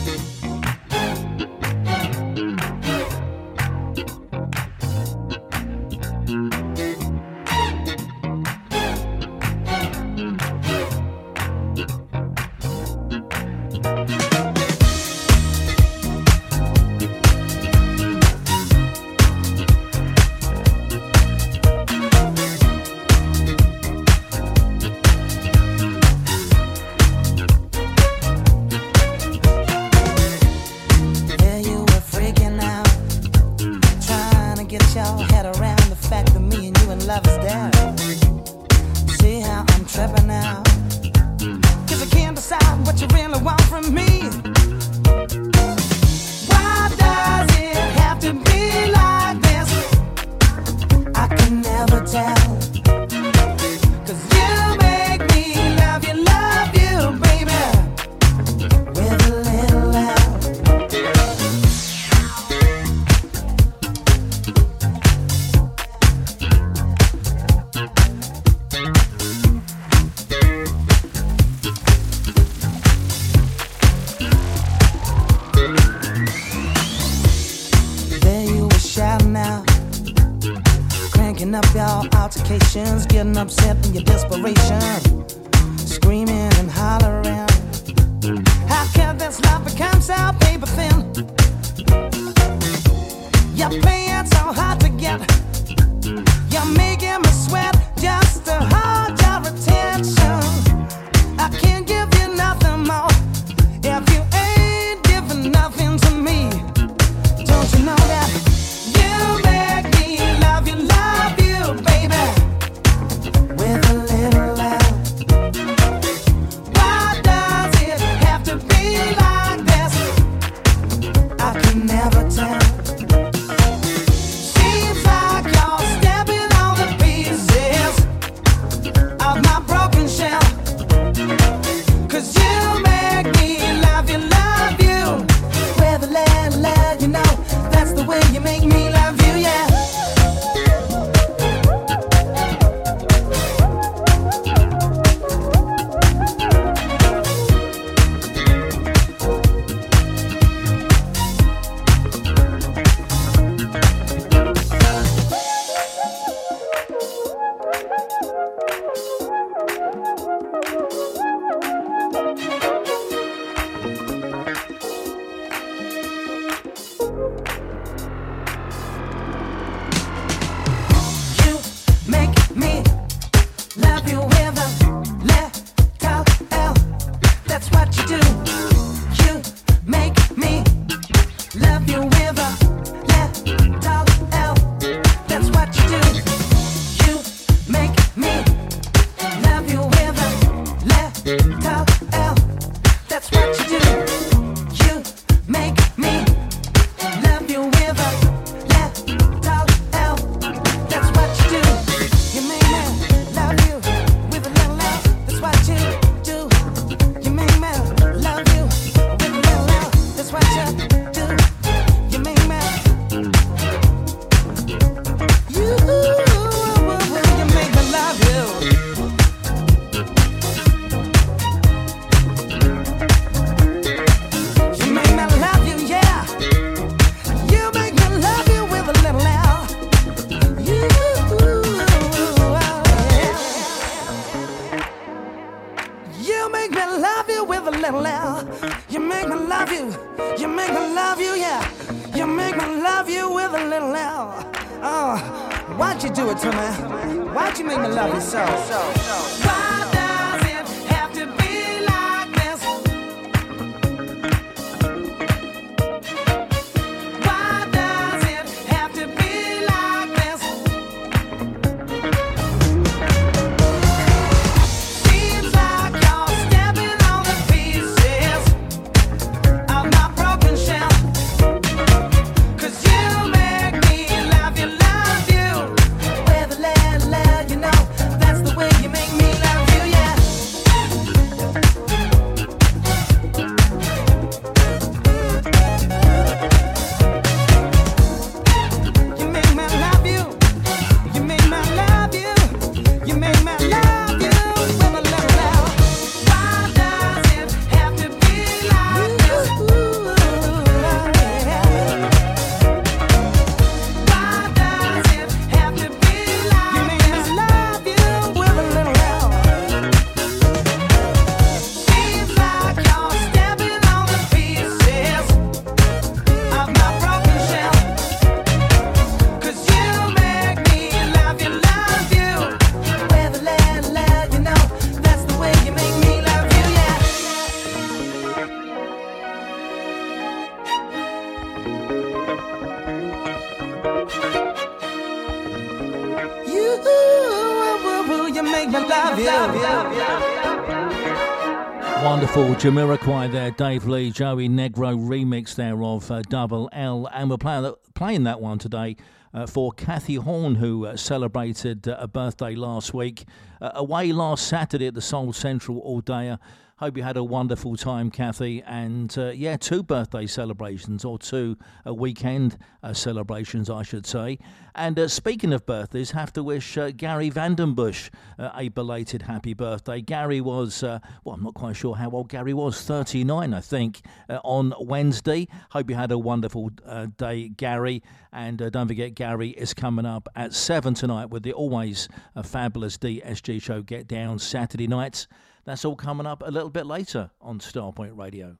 Jamiroquai 342.61 343.31
there, 343.31 343.49
Dave 343.49 343.87
Lee, 343.87 344.11
Joey 344.11 344.47
Negro 344.47 344.95
remix 344.95 345.55
there 345.55 345.81
of 345.81 346.11
uh, 346.11 346.21
Double 346.29 346.69
L, 346.71 347.09
and 347.11 347.27
we're 347.27 347.37
playing, 347.37 347.73
playing 347.95 348.23
that 348.25 348.39
one 348.39 348.59
today 348.59 348.97
uh, 349.33 349.47
for 349.47 349.71
Kathy 349.71 350.13
Horn, 350.13 350.53
who 350.53 350.85
uh, 350.85 350.95
celebrated 350.95 351.87
uh, 351.87 351.95
a 351.97 352.07
birthday 352.07 352.53
last 352.53 352.93
week, 352.93 353.25
uh, 353.61 353.71
away 353.73 354.11
last 354.11 354.47
Saturday 354.47 354.85
at 354.85 354.93
the 354.93 355.01
Soul 355.01 355.33
Central 355.33 355.79
All 355.79 356.01
Day. 356.01 356.37
Hope 356.81 356.97
you 356.97 357.03
had 357.03 357.15
a 357.15 357.23
wonderful 357.23 357.75
time, 357.75 358.09
Kathy. 358.09 358.63
And 358.63 359.15
uh, 359.15 359.29
yeah, 359.35 359.55
two 359.55 359.83
birthday 359.83 360.25
celebrations, 360.25 361.05
or 361.05 361.19
two 361.19 361.55
uh, 361.85 361.93
weekend 361.93 362.57
uh, 362.81 362.91
celebrations, 362.93 363.69
I 363.69 363.83
should 363.83 364.07
say. 364.07 364.39
And 364.73 364.97
uh, 364.97 365.07
speaking 365.07 365.53
of 365.53 365.63
birthdays, 365.67 366.09
have 366.09 366.33
to 366.33 366.41
wish 366.41 366.79
uh, 366.79 366.89
Gary 366.89 367.29
Vandenbush 367.29 368.09
uh, 368.39 368.49
a 368.57 368.69
belated 368.69 369.21
happy 369.21 369.53
birthday. 369.53 370.01
Gary 370.01 370.41
was, 370.41 370.81
well, 370.81 371.01
I'm 371.27 371.43
not 371.43 371.53
quite 371.53 371.75
sure 371.75 371.95
how 371.97 372.09
old 372.09 372.29
Gary 372.29 372.55
was, 372.55 372.81
39, 372.81 373.53
I 373.53 373.61
think, 373.61 374.01
on 374.43 374.73
Wednesday. 374.79 375.47
Hope 375.69 375.87
you 375.87 375.95
had 375.95 376.11
a 376.11 376.17
wonderful 376.17 376.71
day, 377.15 377.49
Gary. 377.49 378.01
And 378.33 378.57
don't 378.57 378.87
forget, 378.87 379.13
Gary 379.13 379.49
is 379.49 379.75
coming 379.75 380.07
up 380.07 380.27
at 380.35 380.51
7 380.55 380.95
tonight 380.95 381.29
with 381.29 381.43
the 381.43 381.53
always 381.53 382.09
fabulous 382.43 382.97
DSG 382.97 383.61
show 383.61 383.83
Get 383.83 384.07
Down 384.07 384.39
Saturday 384.39 384.87
nights. 384.87 385.27
That's 385.65 385.85
all 385.85 385.95
coming 385.95 386.25
up 386.25 386.43
a 386.45 386.49
little 386.49 386.69
bit 386.69 386.85
later 386.85 387.29
on 387.39 387.59
Starpoint 387.59 388.17
Radio. 388.17 388.57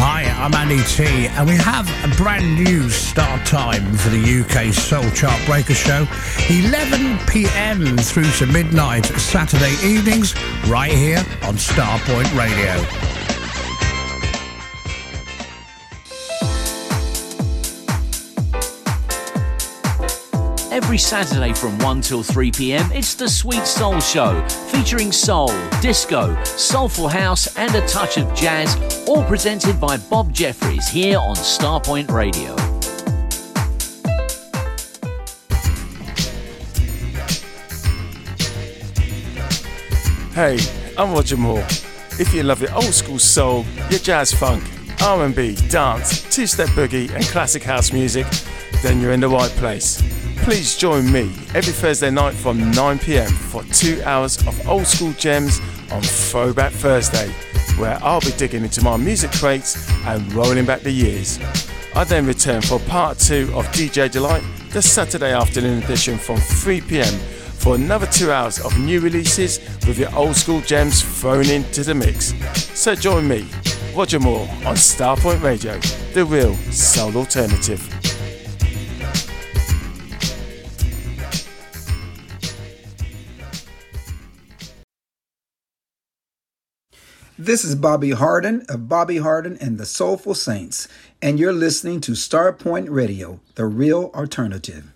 Hi, 0.00 0.22
I'm 0.22 0.54
Andy 0.54 0.82
T, 0.84 1.26
and 1.26 1.48
we 1.48 1.56
have 1.56 1.88
a 2.04 2.14
brand 2.16 2.62
new 2.62 2.88
start 2.88 3.44
time 3.44 3.92
for 3.94 4.10
the 4.10 4.44
UK 4.44 4.72
Soul 4.72 5.10
Chart 5.10 5.40
Breaker 5.46 5.74
Show. 5.74 6.06
11 6.48 7.18
pm 7.26 7.96
through 7.98 8.30
to 8.32 8.46
midnight 8.46 9.06
Saturday 9.06 9.74
evenings, 9.84 10.34
right 10.68 10.92
here 10.92 11.18
on 11.42 11.54
Starpoint 11.54 12.32
Radio. 12.38 13.17
Every 20.80 20.96
Saturday 20.96 21.52
from 21.54 21.76
1 21.78 22.02
till 22.02 22.22
3 22.22 22.52
pm, 22.52 22.92
it's 22.92 23.16
the 23.16 23.28
Sweet 23.28 23.66
Soul 23.66 23.98
Show, 23.98 24.40
featuring 24.70 25.10
soul, 25.10 25.50
disco, 25.80 26.40
soulful 26.44 27.08
house, 27.08 27.56
and 27.56 27.74
a 27.74 27.84
touch 27.88 28.16
of 28.16 28.32
jazz, 28.32 28.76
all 29.08 29.24
presented 29.24 29.80
by 29.80 29.96
Bob 29.96 30.32
Jeffries 30.32 30.86
here 30.86 31.18
on 31.18 31.34
Starpoint 31.34 32.12
Radio. 32.12 32.54
Hey, 40.32 40.60
I'm 40.96 41.12
Roger 41.12 41.36
Moore. 41.36 41.66
If 42.20 42.32
you 42.32 42.44
love 42.44 42.62
your 42.62 42.72
old 42.72 42.94
school 42.94 43.18
soul, 43.18 43.64
your 43.90 43.98
jazz 43.98 44.32
funk, 44.32 44.62
R&B, 45.02 45.56
dance, 45.70 46.22
two-step 46.32 46.68
boogie, 46.68 47.12
and 47.12 47.24
classic 47.24 47.64
house 47.64 47.92
music, 47.92 48.28
then 48.80 49.00
you're 49.00 49.12
in 49.12 49.18
the 49.18 49.28
right 49.28 49.50
place. 49.56 50.00
Please 50.48 50.78
join 50.78 51.12
me 51.12 51.30
every 51.54 51.74
Thursday 51.74 52.10
night 52.10 52.32
from 52.32 52.58
9pm 52.72 53.30
for 53.30 53.62
two 53.64 54.02
hours 54.04 54.38
of 54.46 54.66
old 54.66 54.86
school 54.86 55.12
gems 55.12 55.60
on 55.92 56.00
Throwback 56.00 56.72
Thursday, 56.72 57.28
where 57.76 57.98
I'll 58.02 58.22
be 58.22 58.30
digging 58.30 58.64
into 58.64 58.82
my 58.82 58.96
music 58.96 59.30
crates 59.32 59.76
and 60.06 60.32
rolling 60.32 60.64
back 60.64 60.80
the 60.80 60.90
years. 60.90 61.38
I 61.94 62.04
then 62.04 62.24
return 62.24 62.62
for 62.62 62.78
part 62.78 63.18
two 63.18 63.52
of 63.52 63.66
DJ 63.72 64.10
Delight, 64.10 64.42
the 64.70 64.80
Saturday 64.80 65.34
afternoon 65.34 65.82
edition 65.82 66.16
from 66.16 66.36
3pm 66.36 67.12
for 67.60 67.74
another 67.74 68.06
two 68.06 68.32
hours 68.32 68.58
of 68.58 68.78
new 68.78 69.00
releases 69.00 69.58
with 69.86 69.98
your 69.98 70.14
old 70.16 70.34
school 70.34 70.62
gems 70.62 71.02
thrown 71.20 71.46
into 71.50 71.84
the 71.84 71.94
mix. 71.94 72.32
So 72.72 72.94
join 72.94 73.28
me, 73.28 73.46
Roger 73.94 74.18
Moore, 74.18 74.48
on 74.64 74.76
Starpoint 74.76 75.42
Radio, 75.42 75.78
the 76.14 76.24
real 76.24 76.54
soul 76.72 77.18
alternative. 77.18 77.86
This 87.40 87.64
is 87.64 87.76
Bobby 87.76 88.10
Hardin 88.10 88.66
of 88.68 88.88
Bobby 88.88 89.18
Hardin 89.18 89.56
and 89.60 89.78
the 89.78 89.86
Soulful 89.86 90.34
Saints, 90.34 90.88
and 91.22 91.38
you're 91.38 91.52
listening 91.52 92.00
to 92.00 92.12
Starpoint 92.12 92.90
Radio, 92.90 93.38
the 93.54 93.64
real 93.64 94.10
alternative. 94.12 94.92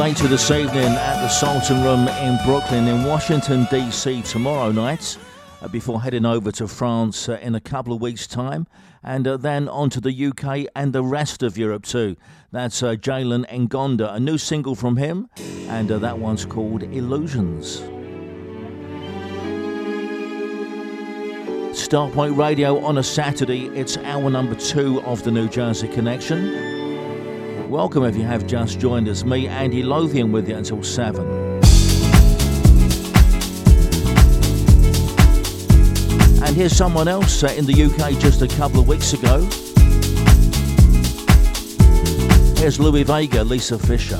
later 0.02 0.26
this 0.26 0.50
evening 0.50 0.82
at 0.82 1.22
the 1.22 1.28
Sultan 1.28 1.80
Room 1.84 2.08
in 2.08 2.36
Brooklyn 2.44 2.88
in 2.88 3.04
Washington, 3.04 3.68
D.C. 3.70 4.22
tomorrow 4.22 4.72
night 4.72 5.16
uh, 5.60 5.68
before 5.68 6.02
heading 6.02 6.26
over 6.26 6.50
to 6.50 6.66
France 6.66 7.28
uh, 7.28 7.38
in 7.40 7.54
a 7.54 7.60
couple 7.60 7.94
of 7.94 8.00
weeks' 8.00 8.26
time 8.26 8.66
and 9.04 9.28
uh, 9.28 9.36
then 9.36 9.68
on 9.68 9.90
to 9.90 10.00
the 10.00 10.26
UK 10.26 10.66
and 10.74 10.92
the 10.92 11.04
rest 11.04 11.44
of 11.44 11.56
Europe 11.56 11.84
too. 11.84 12.16
That's 12.50 12.82
uh, 12.82 12.96
Jalen 12.96 13.48
Ngonda, 13.48 14.12
a 14.12 14.18
new 14.18 14.38
single 14.38 14.74
from 14.74 14.96
him, 14.96 15.28
and 15.68 15.88
uh, 15.92 16.00
that 16.00 16.18
one's 16.18 16.44
called 16.44 16.82
Illusions. 16.82 17.80
Starpoint 21.78 22.36
Radio 22.36 22.84
on 22.84 22.98
a 22.98 23.04
Saturday, 23.04 23.66
it's 23.68 23.96
hour 23.98 24.30
number 24.30 24.56
two 24.56 25.00
of 25.02 25.22
the 25.22 25.30
New 25.30 25.48
Jersey 25.48 25.86
Connection. 25.86 26.61
Welcome 27.72 28.04
if 28.04 28.16
you 28.16 28.24
have 28.24 28.46
just 28.46 28.78
joined 28.78 29.08
us. 29.08 29.24
Me, 29.24 29.48
Andy 29.48 29.82
Lothian, 29.82 30.30
with 30.30 30.46
you 30.46 30.56
until 30.56 30.82
7. 30.82 31.26
And 36.44 36.54
here's 36.54 36.76
someone 36.76 37.08
else 37.08 37.42
uh, 37.42 37.46
in 37.56 37.64
the 37.64 37.84
UK 37.84 38.20
just 38.20 38.42
a 38.42 38.48
couple 38.58 38.80
of 38.80 38.88
weeks 38.88 39.14
ago. 39.14 39.38
Here's 42.60 42.78
Louie 42.78 43.04
Vega, 43.04 43.42
Lisa 43.42 43.78
Fischer. 43.78 44.18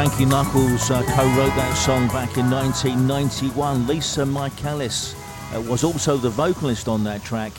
Frankie 0.00 0.24
Knuckles 0.24 0.90
uh, 0.90 1.02
co-wrote 1.14 1.54
that 1.56 1.74
song 1.74 2.08
back 2.08 2.38
in 2.38 2.48
1991. 2.48 3.86
Lisa 3.86 4.24
Michaelis 4.24 5.14
uh, 5.54 5.60
was 5.60 5.84
also 5.84 6.16
the 6.16 6.30
vocalist 6.30 6.88
on 6.88 7.04
that 7.04 7.22
track, 7.22 7.52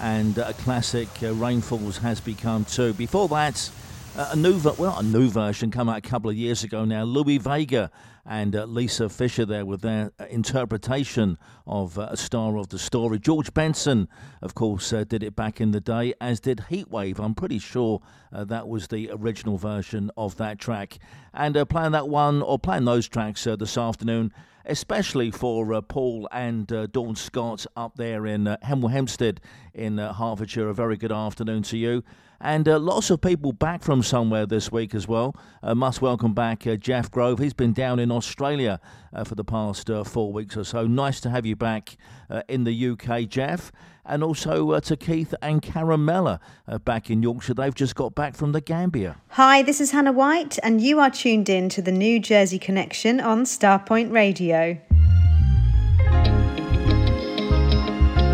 and 0.00 0.38
uh, 0.38 0.46
a 0.48 0.54
classic 0.54 1.06
uh, 1.22 1.34
Rain 1.34 1.60
Falls 1.60 1.98
has 1.98 2.18
become 2.18 2.64
too. 2.64 2.94
Before 2.94 3.28
that, 3.28 3.70
uh, 4.16 4.30
a 4.32 4.36
new 4.36 4.54
ver- 4.54 4.72
well, 4.78 5.00
a 5.00 5.02
new 5.02 5.28
version 5.28 5.70
come 5.70 5.90
out 5.90 5.98
a 5.98 6.00
couple 6.00 6.30
of 6.30 6.36
years 6.36 6.64
ago 6.64 6.86
now. 6.86 7.02
Louie 7.02 7.36
Vega 7.36 7.90
and 8.32 8.56
uh, 8.56 8.64
Lisa 8.64 9.10
Fischer 9.10 9.44
there 9.44 9.66
with 9.66 9.82
their 9.82 10.10
uh, 10.18 10.24
interpretation 10.30 11.36
of 11.66 11.98
uh, 11.98 12.08
A 12.10 12.16
Star 12.16 12.56
of 12.56 12.70
the 12.70 12.78
Story. 12.78 13.18
George 13.18 13.52
Benson, 13.52 14.08
of 14.40 14.54
course, 14.54 14.90
uh, 14.90 15.04
did 15.04 15.22
it 15.22 15.36
back 15.36 15.60
in 15.60 15.72
the 15.72 15.82
day, 15.82 16.14
as 16.18 16.40
did 16.40 16.64
Heatwave. 16.70 17.18
I'm 17.18 17.34
pretty 17.34 17.58
sure 17.58 18.00
uh, 18.32 18.44
that 18.44 18.68
was 18.68 18.88
the 18.88 19.10
original 19.12 19.58
version 19.58 20.10
of 20.16 20.38
that 20.38 20.58
track. 20.58 20.98
And 21.34 21.54
uh, 21.58 21.66
that 21.66 22.08
one, 22.08 22.40
or 22.40 22.58
playing 22.58 22.86
those 22.86 23.06
tracks 23.06 23.44
this 23.44 23.76
afternoon, 23.76 24.32
especially 24.64 25.30
for 25.30 25.82
Paul 25.82 26.26
and 26.32 26.66
Dawn 26.92 27.16
Scott 27.16 27.66
up 27.76 27.96
there 27.96 28.24
in 28.24 28.44
Hemel 28.64 28.92
Hempstead 28.92 29.42
in 29.74 29.98
Hertfordshire. 29.98 30.70
A 30.70 30.74
very 30.74 30.96
good 30.96 31.12
afternoon 31.12 31.64
to 31.64 31.76
you. 31.76 32.02
And 32.42 32.68
uh, 32.68 32.80
lots 32.80 33.08
of 33.10 33.20
people 33.20 33.52
back 33.52 33.84
from 33.84 34.02
somewhere 34.02 34.46
this 34.46 34.72
week 34.72 34.96
as 34.96 35.06
well. 35.06 35.36
Uh, 35.62 35.76
must 35.76 36.02
welcome 36.02 36.34
back 36.34 36.66
uh, 36.66 36.74
Jeff 36.74 37.08
Grove. 37.08 37.38
He's 37.38 37.54
been 37.54 37.72
down 37.72 38.00
in 38.00 38.10
Australia 38.10 38.80
uh, 39.12 39.22
for 39.22 39.36
the 39.36 39.44
past 39.44 39.88
uh, 39.88 40.02
four 40.02 40.32
weeks 40.32 40.56
or 40.56 40.64
so. 40.64 40.84
Nice 40.88 41.20
to 41.20 41.30
have 41.30 41.46
you 41.46 41.54
back 41.54 41.96
uh, 42.28 42.42
in 42.48 42.64
the 42.64 42.88
UK, 42.88 43.28
Jeff. 43.28 43.70
And 44.04 44.24
also 44.24 44.80
to 44.80 44.96
Keith 44.96 45.32
and 45.40 45.62
Caramella 45.62 46.40
back 46.84 47.08
in 47.08 47.22
Yorkshire. 47.22 47.54
They've 47.54 47.72
just 47.72 47.94
got 47.94 48.16
back 48.16 48.34
from 48.34 48.50
the 48.50 48.60
Gambia. 48.60 49.14
Hi, 49.28 49.62
this 49.62 49.80
is 49.80 49.92
Hannah 49.92 50.10
White, 50.10 50.58
and 50.64 50.80
you 50.80 50.98
are 50.98 51.08
tuned 51.08 51.48
in 51.48 51.68
to 51.68 51.80
the 51.80 51.92
New 51.92 52.18
Jersey 52.18 52.58
Connection 52.58 53.20
on 53.20 53.44
Starpoint 53.44 54.10
Radio. 54.10 54.76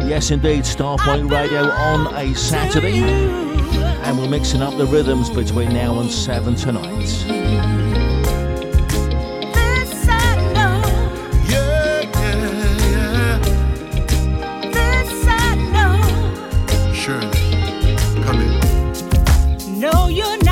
Yes, 0.08 0.30
indeed, 0.30 0.62
Starpoint 0.62 1.30
Radio 1.30 1.68
on 1.68 2.14
a 2.14 2.34
Saturday 2.34 3.47
and 4.08 4.18
we're 4.18 4.26
mixing 4.26 4.62
up 4.62 4.74
the 4.78 4.86
rhythms 4.86 5.28
between 5.28 5.68
now 5.68 6.00
and 6.00 6.10
7 6.10 6.54
tonight. 6.54 7.26
No, 19.76 20.08
you're 20.08 20.38
not. 20.38 20.47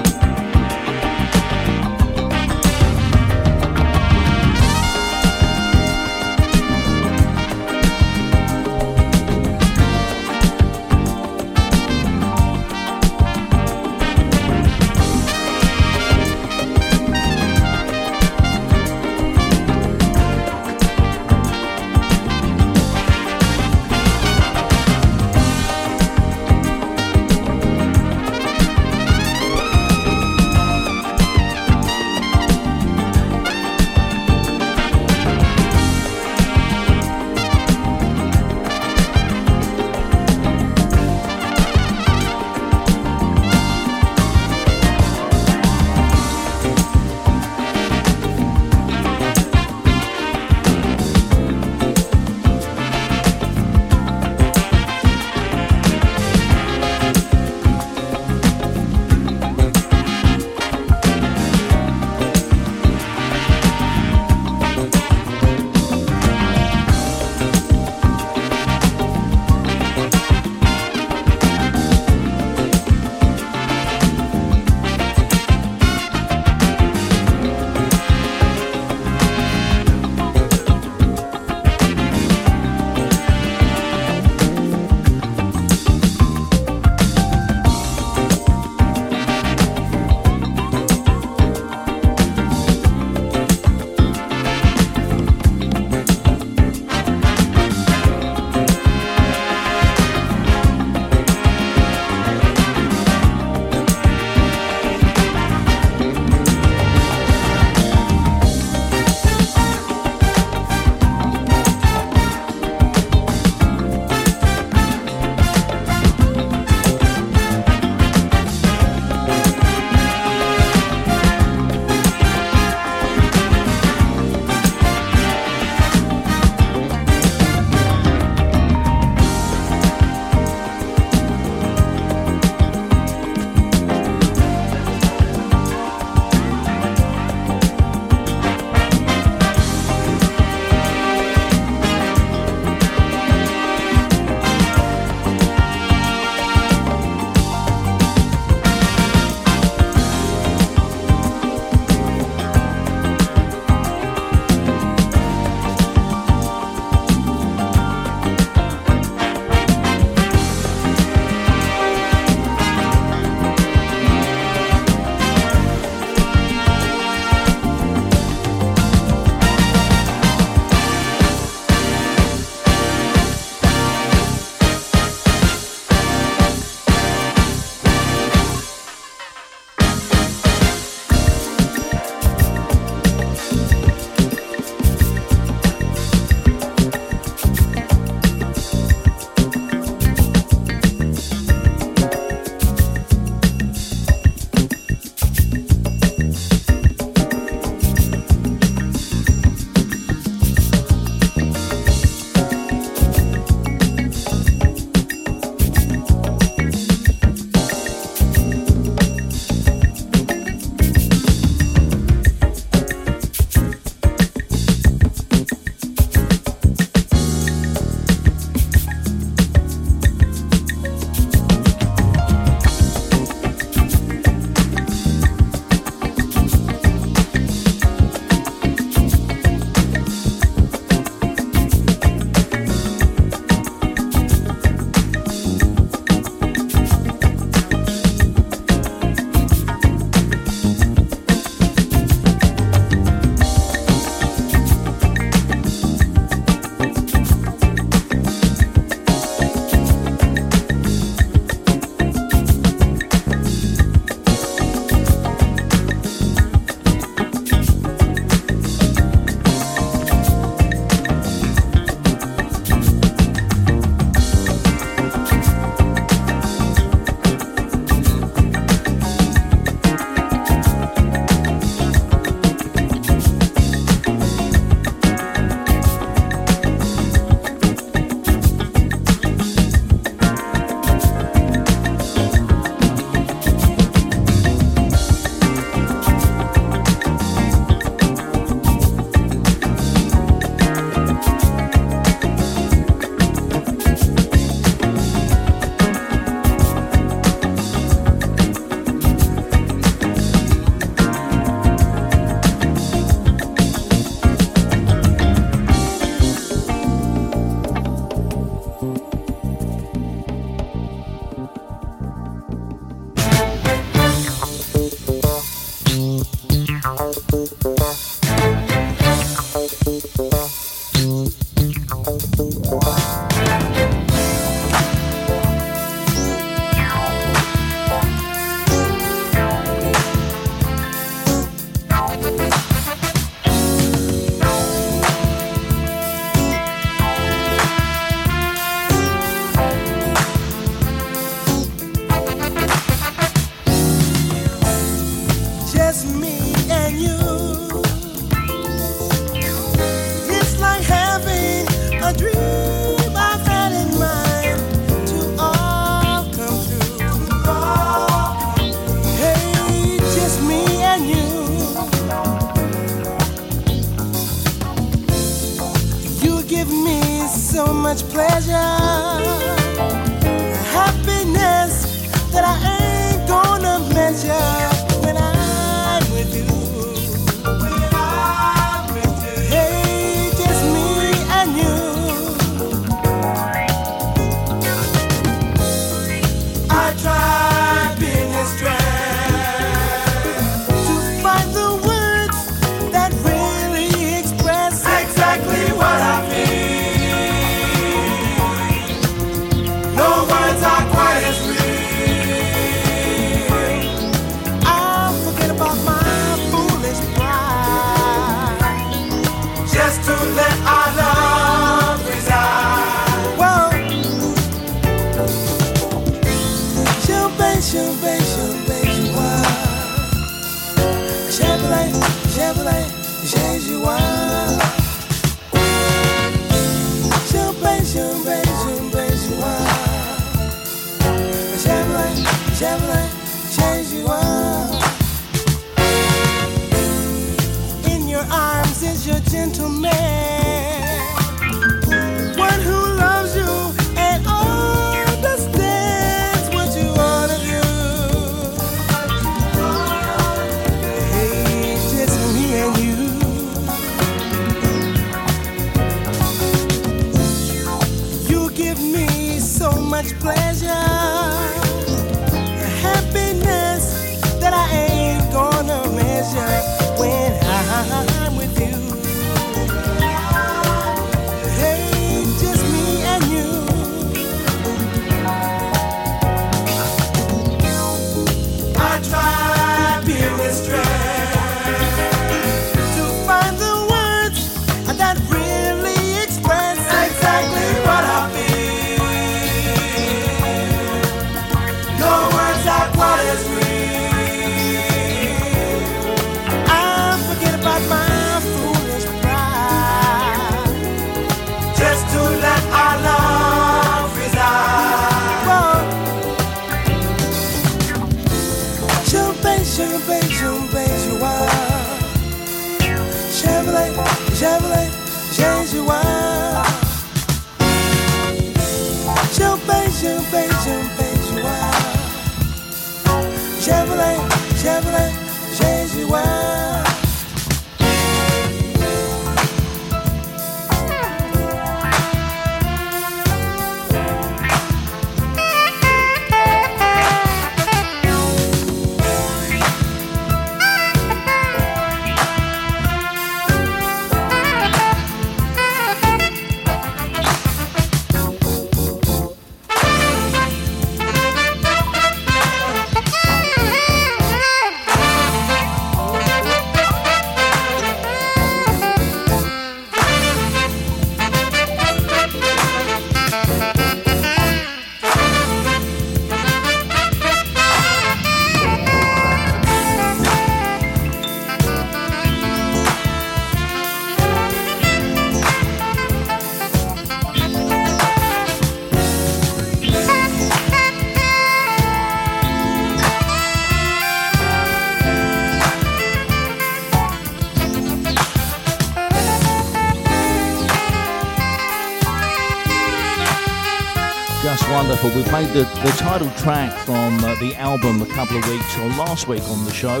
Just 594.60 594.72
wonderful. 594.72 595.08
We 595.10 595.22
played 595.22 595.48
the, 595.48 595.62
the 595.62 595.94
title 595.96 596.30
track 596.32 596.70
from 596.84 597.16
uh, 597.24 597.34
the 597.36 597.54
album 597.54 598.02
a 598.02 598.06
couple 598.06 598.36
of 598.36 598.46
weeks 598.46 598.76
or 598.78 598.88
last 598.88 599.26
week 599.26 599.42
on 599.44 599.64
the 599.64 599.72
show. 599.72 600.00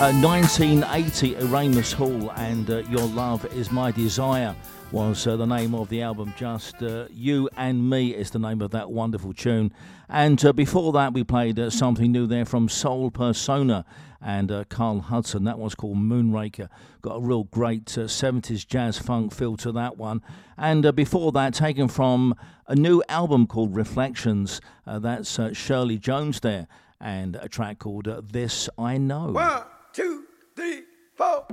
Uh, 0.00 0.12
1980, 0.22 1.34
Eramus 1.34 1.92
Hall, 1.92 2.32
and 2.36 2.70
uh, 2.70 2.78
Your 2.88 3.06
Love 3.08 3.44
is 3.52 3.70
My 3.70 3.90
Desire 3.90 4.56
was 4.90 5.26
uh, 5.26 5.36
the 5.36 5.46
name 5.46 5.74
of 5.74 5.88
the 5.88 6.02
album. 6.02 6.32
Just 6.36 6.82
uh, 6.82 7.06
You 7.10 7.48
and 7.56 7.88
Me 7.88 8.14
is 8.14 8.30
the 8.30 8.38
name 8.38 8.62
of 8.62 8.70
that 8.70 8.90
wonderful 8.90 9.34
tune. 9.34 9.72
And 10.08 10.42
uh, 10.44 10.52
before 10.52 10.92
that, 10.92 11.12
we 11.12 11.24
played 11.24 11.58
uh, 11.58 11.70
something 11.70 12.10
new 12.10 12.26
there 12.26 12.44
from 12.44 12.68
Soulpersona 12.68 13.84
and 14.20 14.50
uh, 14.50 14.64
Carl 14.68 15.00
Hudson. 15.00 15.44
That 15.44 15.58
was 15.58 15.74
called 15.74 15.98
Moonraker. 15.98 16.68
Got 17.02 17.16
a 17.16 17.20
real 17.20 17.44
great 17.44 17.96
uh, 17.98 18.02
70s 18.02 18.66
jazz 18.66 18.98
funk 18.98 19.34
feel 19.34 19.56
to 19.58 19.72
that 19.72 19.98
one. 19.98 20.22
And 20.56 20.86
uh, 20.86 20.92
before 20.92 21.32
that, 21.32 21.54
taken 21.54 21.88
from 21.88 22.34
a 22.66 22.74
new 22.74 23.02
album 23.08 23.46
called 23.46 23.74
Reflections. 23.74 24.60
Uh, 24.86 24.98
that's 24.98 25.38
uh, 25.38 25.52
Shirley 25.52 25.98
Jones 25.98 26.40
there, 26.40 26.66
and 27.00 27.36
a 27.36 27.48
track 27.48 27.78
called 27.78 28.08
uh, 28.08 28.22
This 28.24 28.68
I 28.78 28.96
Know. 28.96 29.32
One, 29.32 29.62
two, 29.92 30.24
three, 30.56 30.82
four. 31.14 31.46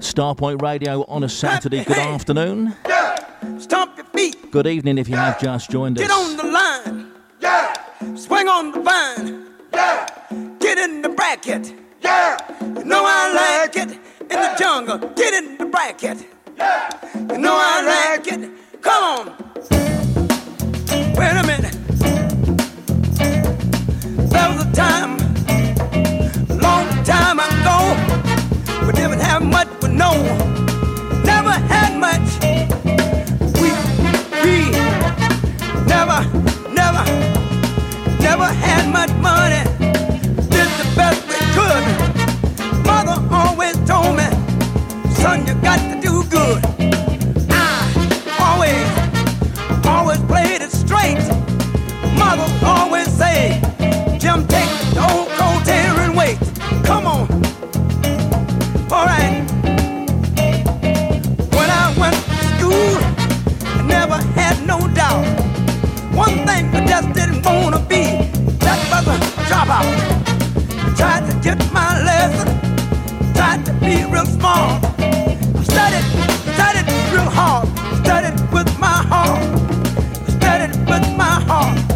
Starpoint 0.00 0.62
Radio 0.62 1.04
on 1.08 1.24
a 1.24 1.28
Saturday. 1.28 1.84
Good 1.84 1.98
afternoon. 1.98 2.74
Stomp 3.58 3.96
your 3.96 4.06
feet. 4.06 4.50
Good 4.50 4.66
evening 4.66 4.96
if 4.98 5.08
you 5.08 5.16
have 5.16 5.40
just 5.40 5.70
joined 5.70 5.98
us. 5.98 6.06
Get 6.06 6.10
on 6.12 6.36
the 6.36 6.44
line. 6.44 7.12
Yeah. 7.40 7.74
Swing 8.14 8.48
on 8.48 8.70
the 8.70 8.80
vine. 8.80 9.46
Yeah. 9.72 10.06
Get 10.60 10.78
in 10.78 11.02
the 11.02 11.08
bracket. 11.08 11.74
Yeah. 12.00 12.38
You 12.62 12.84
know 12.84 13.02
I 13.04 13.64
like 13.64 13.76
it 13.76 13.90
in 14.20 14.28
the 14.28 14.54
jungle. 14.58 14.98
Get 14.98 15.34
in 15.34 15.58
the 15.58 15.66
bracket. 15.66 16.26
Yeah. 16.56 16.90
You 17.14 17.38
know 17.38 17.56
I 17.56 18.14
like 18.14 18.32
it. 18.32 18.50
Come 18.80 19.02
on. 19.02 19.26
Wait 21.16 21.32
a 21.32 21.42
minute. 21.44 21.76
There 24.30 24.48
was 24.48 24.64
a 24.64 24.72
time, 24.72 25.17
have 29.38 29.50
much, 29.50 29.68
but 29.80 29.92
no, 29.92 30.12
never 31.22 31.50
had 31.50 31.96
much. 31.96 32.28
We, 33.60 33.70
we 34.42 34.70
never, 35.86 36.20
never, 36.74 37.04
never 38.20 38.48
had 38.64 38.84
much 38.92 39.12
money. 39.22 39.62
Did 40.50 40.70
the 40.80 40.86
best 40.96 41.22
we 41.30 41.38
could. 41.56 41.84
Mother 42.84 43.18
always 43.32 43.76
told 43.86 44.16
me, 44.16 44.28
son, 45.14 45.46
you 45.46 45.54
got 45.62 45.78
to 45.78 46.00
do 46.00 46.24
good. 46.28 46.60
I 47.50 47.62
always, 48.40 49.86
always 49.86 50.18
played 50.20 50.62
it 50.62 50.72
straight. 50.72 51.22
Mother 52.18 52.48
always 52.66 53.06
say, 53.06 53.60
Jim, 54.18 54.46
take 54.48 54.77
no 64.68 64.86
doubt. 64.88 65.24
One 66.14 66.46
thing 66.46 66.64
I 66.76 66.84
just 66.86 67.14
didn't 67.14 67.42
wanna 67.42 67.80
be 67.88 68.04
that 68.64 68.78
was 68.92 69.06
a 69.08 69.18
dropout. 69.48 69.88
Tried 70.94 71.24
to 71.30 71.34
get 71.42 71.58
my 71.72 71.90
lesson, 72.08 72.48
tried 73.34 73.64
to 73.64 73.72
be 73.84 74.04
real 74.12 74.26
smart. 74.26 74.84
I 74.98 75.62
studied, 75.70 76.06
studied 76.54 76.88
real 77.14 77.30
hard, 77.38 77.66
studied 78.04 78.38
with 78.52 78.70
my 78.78 78.98
heart, 79.12 79.42
studied 80.36 80.74
with 80.90 81.06
my 81.16 81.34
heart. 81.48 81.87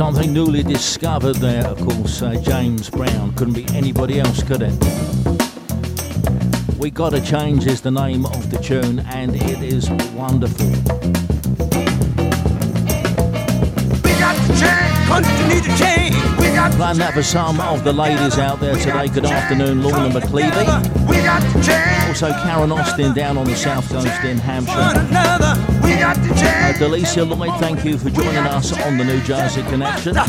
Something 0.00 0.32
newly 0.32 0.62
discovered 0.62 1.36
there, 1.36 1.66
of 1.66 1.78
course, 1.78 2.22
uh, 2.22 2.34
James 2.36 2.88
Brown. 2.88 3.34
Couldn't 3.34 3.52
be 3.52 3.66
anybody 3.76 4.18
else, 4.18 4.42
could 4.42 4.62
it? 4.62 4.72
We 6.78 6.90
Gotta 6.90 7.20
Change 7.20 7.66
is 7.66 7.82
the 7.82 7.90
name 7.90 8.24
of 8.24 8.50
the 8.50 8.56
tune, 8.56 9.00
and 9.00 9.36
it 9.36 9.62
is 9.62 9.90
wonderful. 10.14 10.64
We 14.00 14.12
got 14.18 14.36
to 14.40 14.52
change. 14.58 15.06
Country 15.06 15.48
need 15.54 15.64
to 15.64 15.76
change. 15.76 16.16
We 16.38 16.46
got 16.46 16.72
Playing 16.72 16.96
that 16.96 17.12
for 17.12 17.22
some 17.22 17.60
of 17.60 17.84
the 17.84 17.92
ladies 17.92 18.38
out 18.38 18.58
there 18.58 18.76
today. 18.76 19.08
Good 19.08 19.26
afternoon, 19.26 19.82
Lorna 19.82 20.08
McLeavy. 20.08 21.08
We 21.10 21.16
got 21.16 21.42
to 21.42 21.62
change. 21.62 22.08
Also, 22.08 22.32
Karen 22.42 22.72
Austin 22.72 23.12
down 23.12 23.36
on 23.36 23.44
the 23.44 23.54
south 23.54 23.86
coast 23.90 24.24
in 24.24 24.38
Hampshire. 24.38 25.39
Another. 25.82 25.94
We 25.94 26.00
got 26.00 26.14
to 26.16 26.20
Uh, 26.32 26.72
change. 26.72 26.76
Delicia 26.78 27.28
Lloyd, 27.28 27.58
thank 27.60 27.84
you 27.84 27.98
for 27.98 28.10
joining 28.10 28.36
us 28.36 28.72
on 28.80 28.96
the 28.98 29.04
New 29.04 29.20
Jersey 29.22 29.62
Connection. 29.64 30.14
We 30.14 30.20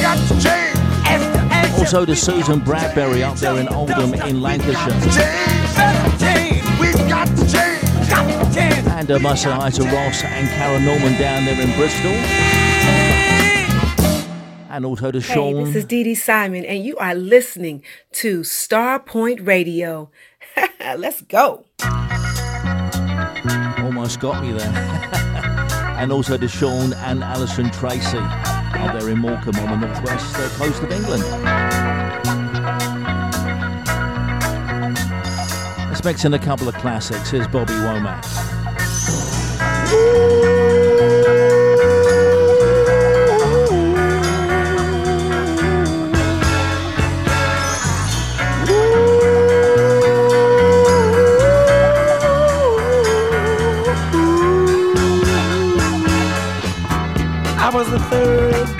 got 0.00 0.18
to 0.28 0.34
change. 0.40 0.76
Esther, 1.06 1.48
Esther. 1.50 1.80
Also 1.80 2.04
to 2.04 2.14
Susan 2.16 2.60
Bradbury 2.60 3.22
up 3.22 3.36
there 3.36 3.56
in 3.58 3.68
Oldham 3.68 4.14
in 4.14 4.40
Lancashire. 4.40 4.90
Change. 5.00 5.74
Better 5.76 6.18
change. 6.18 6.62
We 6.80 6.92
got 7.08 7.26
to 7.28 7.50
change. 7.50 7.80
To. 8.10 8.90
And 8.90 9.10
uh, 9.10 9.18
must 9.20 9.44
hi 9.44 9.70
to 9.70 9.82
Ross 9.84 10.24
and 10.24 10.48
Karen 10.50 10.84
Norman 10.84 11.12
down 11.18 11.44
there 11.44 11.60
in 11.60 11.72
Bristol. 11.76 12.10
And 14.72 14.84
also 14.86 15.10
to 15.10 15.20
Hey, 15.20 15.34
Sean. 15.34 15.64
this 15.64 15.74
is 15.76 15.84
Dee 15.84 16.02
Dee 16.04 16.14
Simon, 16.14 16.64
and 16.64 16.84
you 16.84 16.96
are 16.98 17.14
listening 17.14 17.82
to 18.12 18.40
Starpoint 18.40 19.46
Radio. 19.46 20.10
Let's 20.96 21.22
go. 21.22 21.66
Almost 24.00 24.20
got 24.20 24.42
me 24.42 24.50
there. 24.52 24.66
and 25.98 26.10
also 26.10 26.38
to 26.38 26.48
Sean 26.48 26.94
and 26.94 27.22
Alison 27.22 27.70
Tracy 27.70 28.16
out 28.16 28.98
there 28.98 29.10
in 29.10 29.18
Morecambe 29.18 29.56
on 29.56 29.78
the 29.78 29.86
northwest 29.86 30.34
uh, 30.36 30.48
coast 30.56 30.82
of 30.82 30.90
England. 30.90 31.22
Let's 35.90 36.02
mix 36.02 36.24
in 36.24 36.32
a 36.32 36.38
couple 36.38 36.66
of 36.66 36.74
classics. 36.76 37.28
Here's 37.28 37.46
Bobby 37.46 37.74
Womack. 37.74 38.24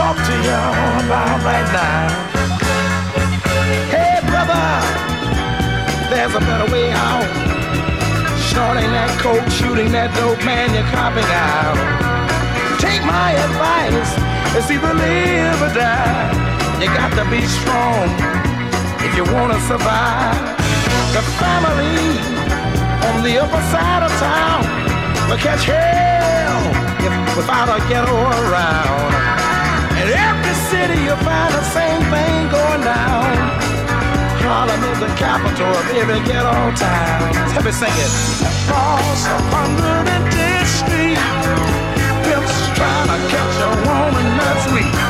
Talk 0.00 0.16
to 0.16 0.32
y'all 0.44 1.04
about 1.04 1.44
right 1.44 1.72
now. 1.72 2.09
Coke, 9.20 9.52
shooting 9.52 9.92
that 9.92 10.08
dope, 10.16 10.40
man, 10.48 10.72
you're 10.72 10.88
copping 10.96 11.28
out. 11.28 11.76
Take 12.80 13.04
my 13.04 13.36
advice, 13.36 14.16
it's 14.56 14.72
either 14.72 14.96
live 14.96 15.60
or 15.60 15.72
die. 15.76 16.32
You 16.80 16.88
got 16.88 17.12
to 17.20 17.28
be 17.28 17.44
strong, 17.44 18.08
if 19.04 19.12
you 19.12 19.28
wanna 19.28 19.60
survive. 19.68 20.40
The 21.12 21.20
family 21.36 22.16
on 23.12 23.20
the 23.20 23.44
upper 23.44 23.60
side 23.68 24.08
of 24.08 24.12
town 24.16 24.64
will 25.28 25.36
catch 25.36 25.68
hell 25.68 26.64
if 27.04 27.12
without 27.36 27.68
a 27.68 27.76
ghetto 27.92 28.16
around. 28.16 29.12
In 30.00 30.08
every 30.16 30.56
city 30.72 30.96
you'll 31.04 31.20
find 31.20 31.52
the 31.52 31.66
same 31.76 32.00
thing 32.08 32.48
going 32.48 32.82
down. 32.88 33.59
Harlem 34.50 34.82
is 34.82 34.98
the 34.98 35.06
capital 35.14 35.68
of 35.68 35.86
every 35.94 36.18
ghetto 36.26 36.74
town. 36.74 37.32
Let 37.54 37.64
me 37.64 37.70
sing 37.70 37.94
it. 37.94 38.12
Across 38.66 39.28
110th 39.54 40.66
Street, 40.66 41.22
pimps 42.26 42.56
trying 42.74 43.10
to 43.14 43.18
catch 43.30 43.56
a 43.62 43.70
woman 43.86 44.26
that's 44.42 44.66
weak. 44.74 45.09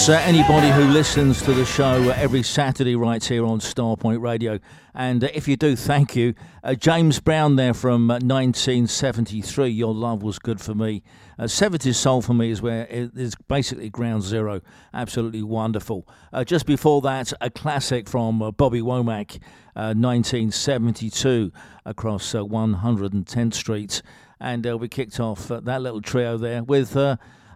As 0.00 0.08
uh, 0.08 0.12
anybody 0.24 0.70
who 0.70 0.84
listens 0.84 1.42
to 1.42 1.52
the 1.52 1.66
show 1.66 2.08
uh, 2.08 2.14
every 2.16 2.42
Saturday 2.42 2.96
right 2.96 3.22
here 3.22 3.44
on 3.44 3.60
Starpoint 3.60 4.22
Radio. 4.22 4.58
And 4.94 5.22
uh, 5.22 5.28
if 5.34 5.46
you 5.46 5.58
do, 5.58 5.76
thank 5.76 6.16
you. 6.16 6.32
Uh, 6.64 6.74
James 6.74 7.20
Brown 7.20 7.56
there 7.56 7.74
from 7.74 8.08
1973, 8.08 9.64
uh, 9.64 9.66
Your 9.66 9.92
Love 9.92 10.22
Was 10.22 10.38
Good 10.38 10.58
For 10.58 10.74
Me. 10.74 11.02
70s 11.38 11.96
Soul 11.96 12.22
for 12.22 12.32
me 12.32 12.50
is 12.50 12.62
where 12.62 12.86
it 12.86 13.10
is 13.14 13.34
basically 13.46 13.90
ground 13.90 14.22
zero. 14.22 14.62
Absolutely 14.94 15.42
wonderful. 15.42 16.08
just 16.46 16.64
before 16.64 17.02
that, 17.02 17.34
a 17.42 17.50
classic 17.50 18.08
from 18.08 18.38
Bobby 18.56 18.80
Womack, 18.80 19.38
1972, 19.74 21.52
across 21.84 22.32
110th 22.32 23.54
Street. 23.54 24.02
And 24.40 24.80
we 24.80 24.88
kicked 24.88 25.20
off 25.20 25.48
that 25.48 25.82
little 25.82 26.00
trio 26.00 26.38
there 26.38 26.62
with 26.62 26.96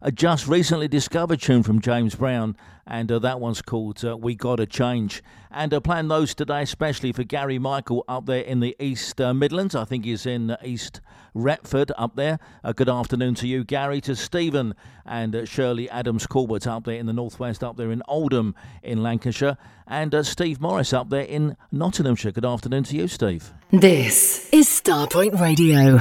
a 0.05 0.13
just 0.13 0.47
recently 0.47 0.87
discovered 0.87 1.41
tune 1.41 1.63
from 1.63 1.81
James 1.81 2.15
Brown, 2.15 2.59
and 2.87 3.11
uh, 3.11 3.19
that 3.21 3.41
one's 3.41 3.63
called 3.63 4.05
uh, 4.05 4.15
We 4.15 4.35
Gotta 4.35 4.67
Change. 4.67 5.23
And 5.51 5.73
I 5.73 5.79
uh, 5.79 5.81
plan 5.81 6.09
those 6.09 6.35
today, 6.35 6.61
especially 6.61 7.11
for 7.11 7.25
Gary 7.25 7.59
Michael 7.59 8.05
up 8.07 8.27
there 8.27 8.43
in 8.43 8.61
the 8.61 8.77
East 8.79 9.19
uh, 9.19 9.33
Midlands. 9.33 9.75
I 9.75 9.87
think 9.87 10.05
he's 10.05 10.27
in 10.27 10.55
East 10.63 11.01
Retford 11.35 11.91
up 11.97 12.17
there. 12.17 12.39
Uh, 12.63 12.73
good 12.73 12.91
afternoon 12.91 13.35
to 13.37 13.49
you, 13.49 13.65
Gary, 13.65 14.03
to 14.03 14.15
Stephen 14.15 14.75
and 15.07 15.35
uh, 15.35 15.47
Shirley 15.47 15.89
Adams 15.89 16.27
Corbett 16.27 16.67
up 16.67 16.85
there 16.85 16.99
in 16.99 17.07
the 17.07 17.15
Northwest, 17.15 17.65
up 17.65 17.79
there 17.79 17.91
in 17.91 18.03
Oldham 18.07 18.55
in 18.83 19.03
Lancashire, 19.03 19.57
and 19.87 20.15
Steve 20.27 20.61
Morris 20.61 20.93
up 20.93 21.09
there 21.09 21.25
in 21.25 21.57
Nottinghamshire. 21.73 22.33
Good 22.33 22.45
afternoon 22.45 22.85
to 22.85 22.97
you, 22.97 23.09
Steve. 23.09 23.55
This 23.71 24.51
is 24.53 24.69
Starpoint 24.69 25.41
Radio. 25.41 26.01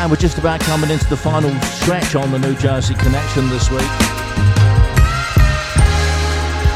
And 0.00 0.10
we're 0.10 0.16
just 0.16 0.38
about 0.38 0.60
coming 0.60 0.88
into 0.88 1.06
the 1.10 1.16
final 1.16 1.50
stretch 1.60 2.14
on 2.14 2.32
the 2.32 2.38
New 2.38 2.54
Jersey 2.54 2.94
Connection 2.94 3.50
this 3.50 3.70
week. 3.70 3.82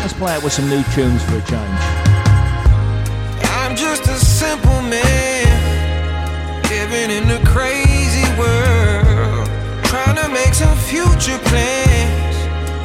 Let's 0.02 0.12
play 0.12 0.36
it 0.36 0.44
with 0.44 0.52
some 0.52 0.68
new 0.68 0.82
tunes 0.92 1.22
for 1.24 1.38
a 1.38 1.44
change. 1.48 1.80
I'm 3.64 3.76
just 3.76 4.04
a 4.08 4.18
simple 4.20 4.82
man 4.82 5.48
living 6.68 7.16
in 7.16 7.24
a 7.30 7.40
crazy 7.46 8.28
world, 8.36 9.48
trying 9.84 10.20
to 10.20 10.28
make 10.28 10.52
some 10.52 10.76
future 10.76 11.40
plans 11.48 12.36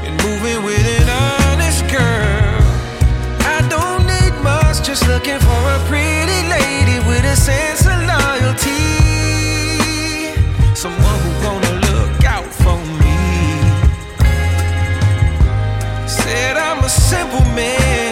and 0.07 0.15
moving 0.23 0.63
with 0.63 0.79
an 0.79 1.09
honest 1.35 1.83
girl. 1.91 2.63
I 3.43 3.59
don't 3.67 4.07
need 4.07 4.41
much, 4.41 4.87
just 4.87 5.05
looking 5.05 5.37
for 5.37 5.61
a 5.75 5.79
pretty 5.91 6.47
lady 6.47 7.05
with 7.09 7.25
a 7.25 7.35
sense 7.35 7.81
of 7.85 7.99
loyalty 8.07 8.68
simple 16.89 17.45
man, 17.53 18.08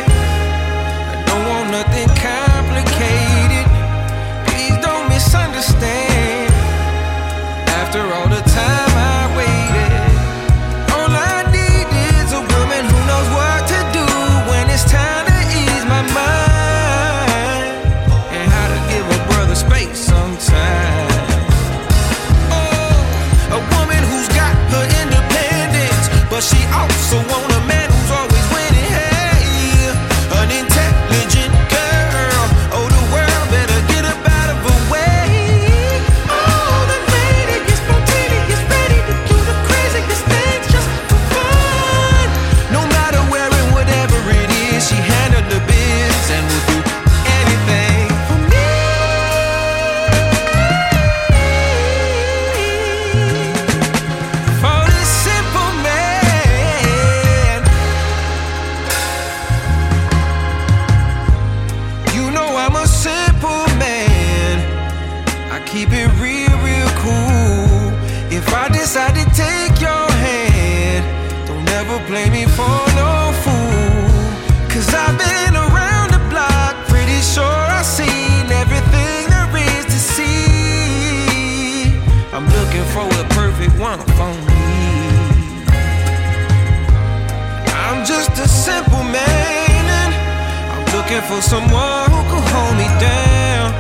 looking 91.07 91.27
for 91.29 91.41
someone 91.41 92.11
who 92.11 92.21
can 92.29 92.43
hold 92.51 92.75
me 92.75 92.87
down. 92.99 93.73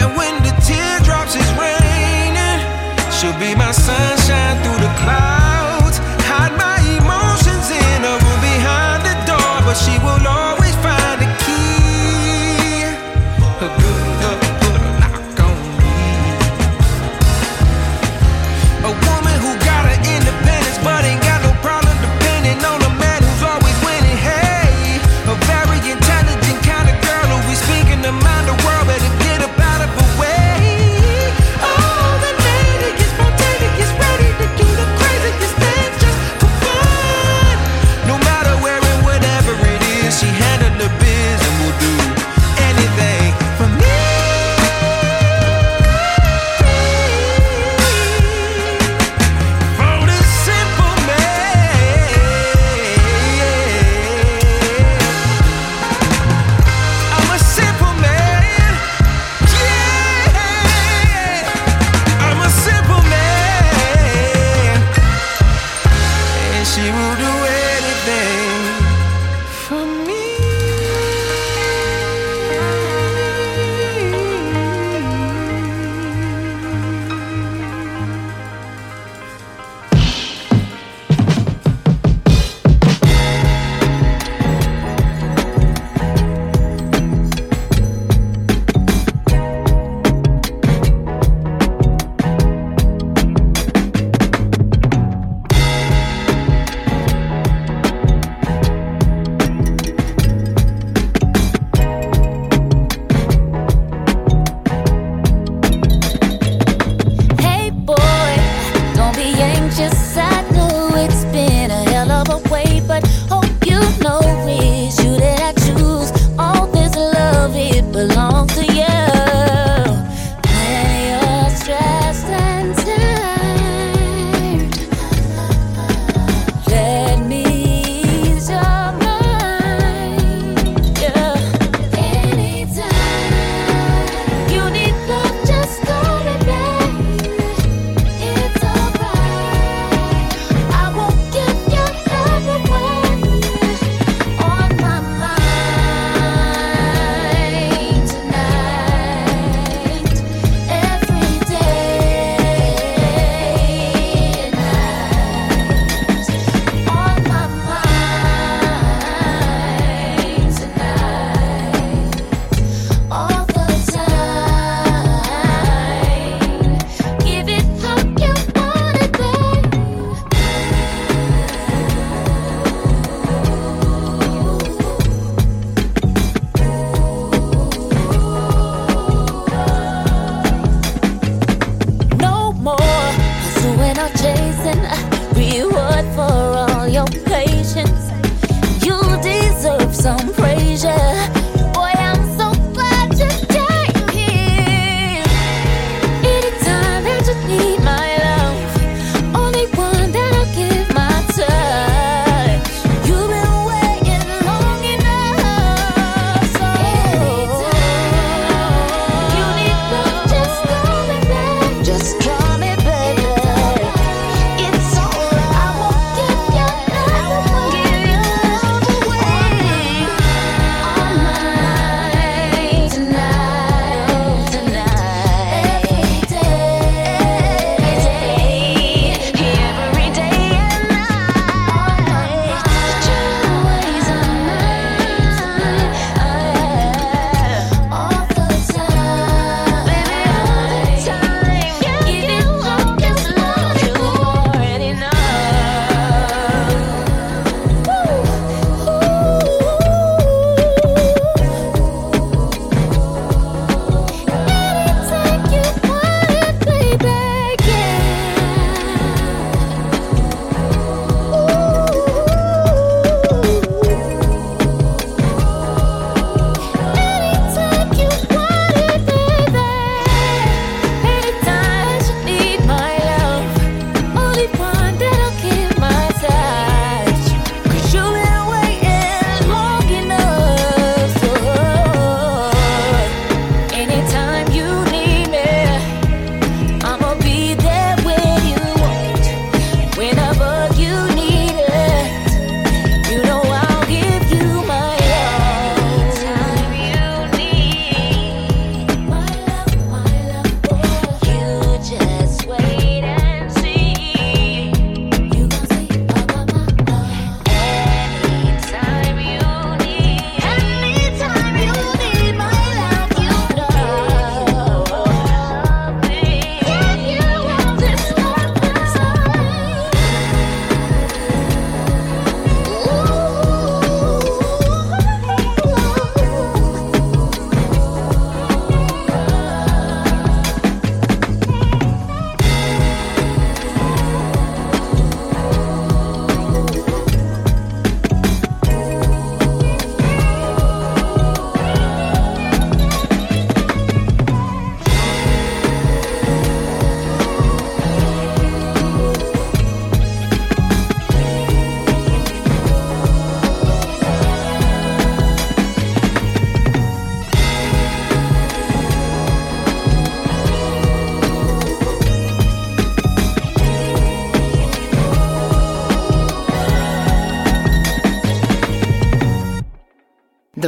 And 0.00 0.16
when 0.16 0.34
the 0.44 0.54
teardrops 0.62 1.34
is 1.34 1.50
raining, 1.58 2.60
she'll 3.10 3.38
be 3.40 3.54
my 3.56 3.72
sunshine 3.72 4.17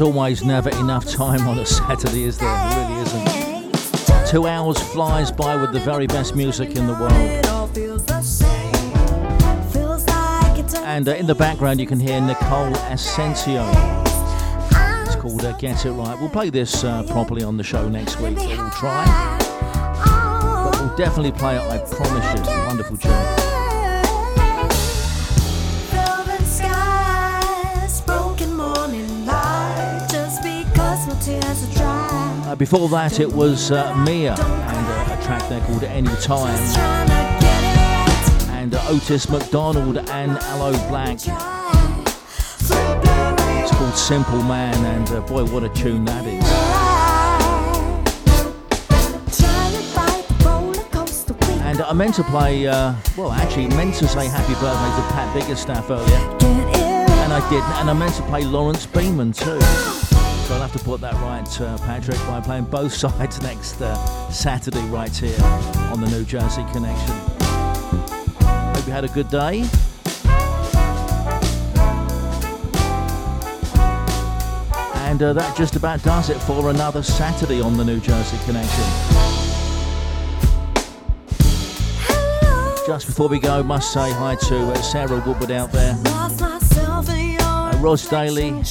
As 0.00 0.06
always, 0.06 0.42
never 0.42 0.70
enough 0.78 1.04
time 1.04 1.46
on 1.46 1.58
a 1.58 1.66
Saturday, 1.66 2.22
is 2.22 2.38
there? 2.38 2.48
There 2.48 2.88
really 2.88 3.02
isn't. 3.02 4.26
Two 4.26 4.46
hours 4.46 4.78
flies 4.78 5.30
by 5.30 5.56
with 5.56 5.74
the 5.74 5.80
very 5.80 6.06
best 6.06 6.34
music 6.34 6.74
in 6.74 6.86
the 6.86 6.94
world. 6.94 7.12
it 7.12 7.44
And 10.78 11.06
uh, 11.06 11.16
in 11.16 11.26
the 11.26 11.34
background, 11.34 11.80
you 11.80 11.86
can 11.86 12.00
hear 12.00 12.18
Nicole 12.18 12.74
Asensio. 12.86 13.70
It's 15.04 15.16
called 15.16 15.44
uh, 15.44 15.54
Get 15.58 15.84
It 15.84 15.92
Right. 15.92 16.18
We'll 16.18 16.30
play 16.30 16.48
this 16.48 16.82
uh, 16.82 17.02
properly 17.02 17.42
on 17.42 17.58
the 17.58 17.64
show 17.64 17.86
next 17.86 18.18
week. 18.20 18.38
We'll 18.38 18.70
try. 18.70 19.04
But 20.72 20.80
we'll 20.80 20.96
definitely 20.96 21.32
play 21.32 21.56
it, 21.56 21.70
I 21.70 21.76
promise 21.76 22.48
you. 22.48 22.56
Wonderful 22.66 22.96
tune. 22.96 23.59
Uh, 31.32 32.56
before 32.56 32.88
that, 32.88 33.20
it 33.20 33.32
was 33.32 33.70
uh, 33.70 33.94
Mya 34.04 34.32
and 34.32 34.40
uh, 34.40 35.16
a 35.16 35.22
track 35.22 35.48
there 35.48 35.60
called 35.60 35.84
Anytime. 35.84 36.58
And 38.50 38.74
uh, 38.74 38.84
Otis 38.88 39.28
McDonald 39.28 39.98
and 39.98 40.32
Aloe 40.32 40.72
Blacc. 40.88 41.28
It's 43.62 43.70
called 43.70 43.96
Simple 43.96 44.42
Man, 44.42 44.74
and 44.84 45.08
uh, 45.10 45.20
boy, 45.20 45.44
what 45.44 45.62
a 45.62 45.68
tune 45.68 46.04
that 46.06 46.26
is. 46.26 46.44
And 51.62 51.82
I 51.82 51.92
meant 51.92 52.16
to 52.16 52.24
play, 52.24 52.66
uh, 52.66 52.94
well, 53.16 53.30
actually, 53.30 53.68
meant 53.68 53.94
to 53.96 54.08
say 54.08 54.26
happy 54.26 54.54
birthday 54.54 54.96
to 54.96 55.02
Pat 55.14 55.36
Biggerstaff 55.36 55.88
earlier. 55.88 56.18
And 57.22 57.32
I 57.32 57.48
didn't, 57.48 57.70
and 57.78 57.88
I 57.88 57.92
meant 57.92 58.14
to 58.16 58.22
play 58.22 58.44
Lawrence 58.44 58.86
Beeman 58.86 59.32
too. 59.32 59.60
So 60.50 60.56
I'll 60.56 60.62
have 60.62 60.72
to 60.72 60.84
put 60.84 61.00
that 61.02 61.14
right, 61.14 61.60
uh, 61.60 61.78
Patrick, 61.78 62.18
by 62.26 62.40
playing 62.40 62.64
both 62.64 62.92
sides 63.04 63.40
next 63.40 63.80
uh, 63.80 63.94
Saturday 64.30 64.84
right 64.86 65.16
here 65.16 65.40
on 65.92 66.00
the 66.00 66.08
New 66.10 66.24
Jersey 66.24 66.64
Connection. 66.72 67.14
Hope 68.74 68.84
you 68.84 68.92
had 68.92 69.04
a 69.04 69.08
good 69.14 69.28
day. 69.28 69.60
And 75.06 75.22
uh, 75.22 75.32
that 75.34 75.56
just 75.56 75.76
about 75.76 76.02
does 76.02 76.30
it 76.30 76.38
for 76.38 76.70
another 76.70 77.04
Saturday 77.04 77.60
on 77.60 77.76
the 77.76 77.84
New 77.84 78.00
Jersey 78.00 78.36
Connection. 78.44 78.84
Just 82.88 83.06
before 83.06 83.28
we 83.28 83.38
go, 83.38 83.62
must 83.62 83.92
say 83.92 84.10
hi 84.10 84.34
to 84.48 84.56
uh, 84.56 84.74
Sarah 84.82 85.22
Woodward 85.24 85.52
out 85.52 85.70
there, 85.70 85.94
Lost 86.06 86.40
myself 86.40 87.08
in 87.08 87.30
your 87.34 87.42
uh, 87.42 87.78
Ros 87.78 88.08
Daly, 88.08 88.64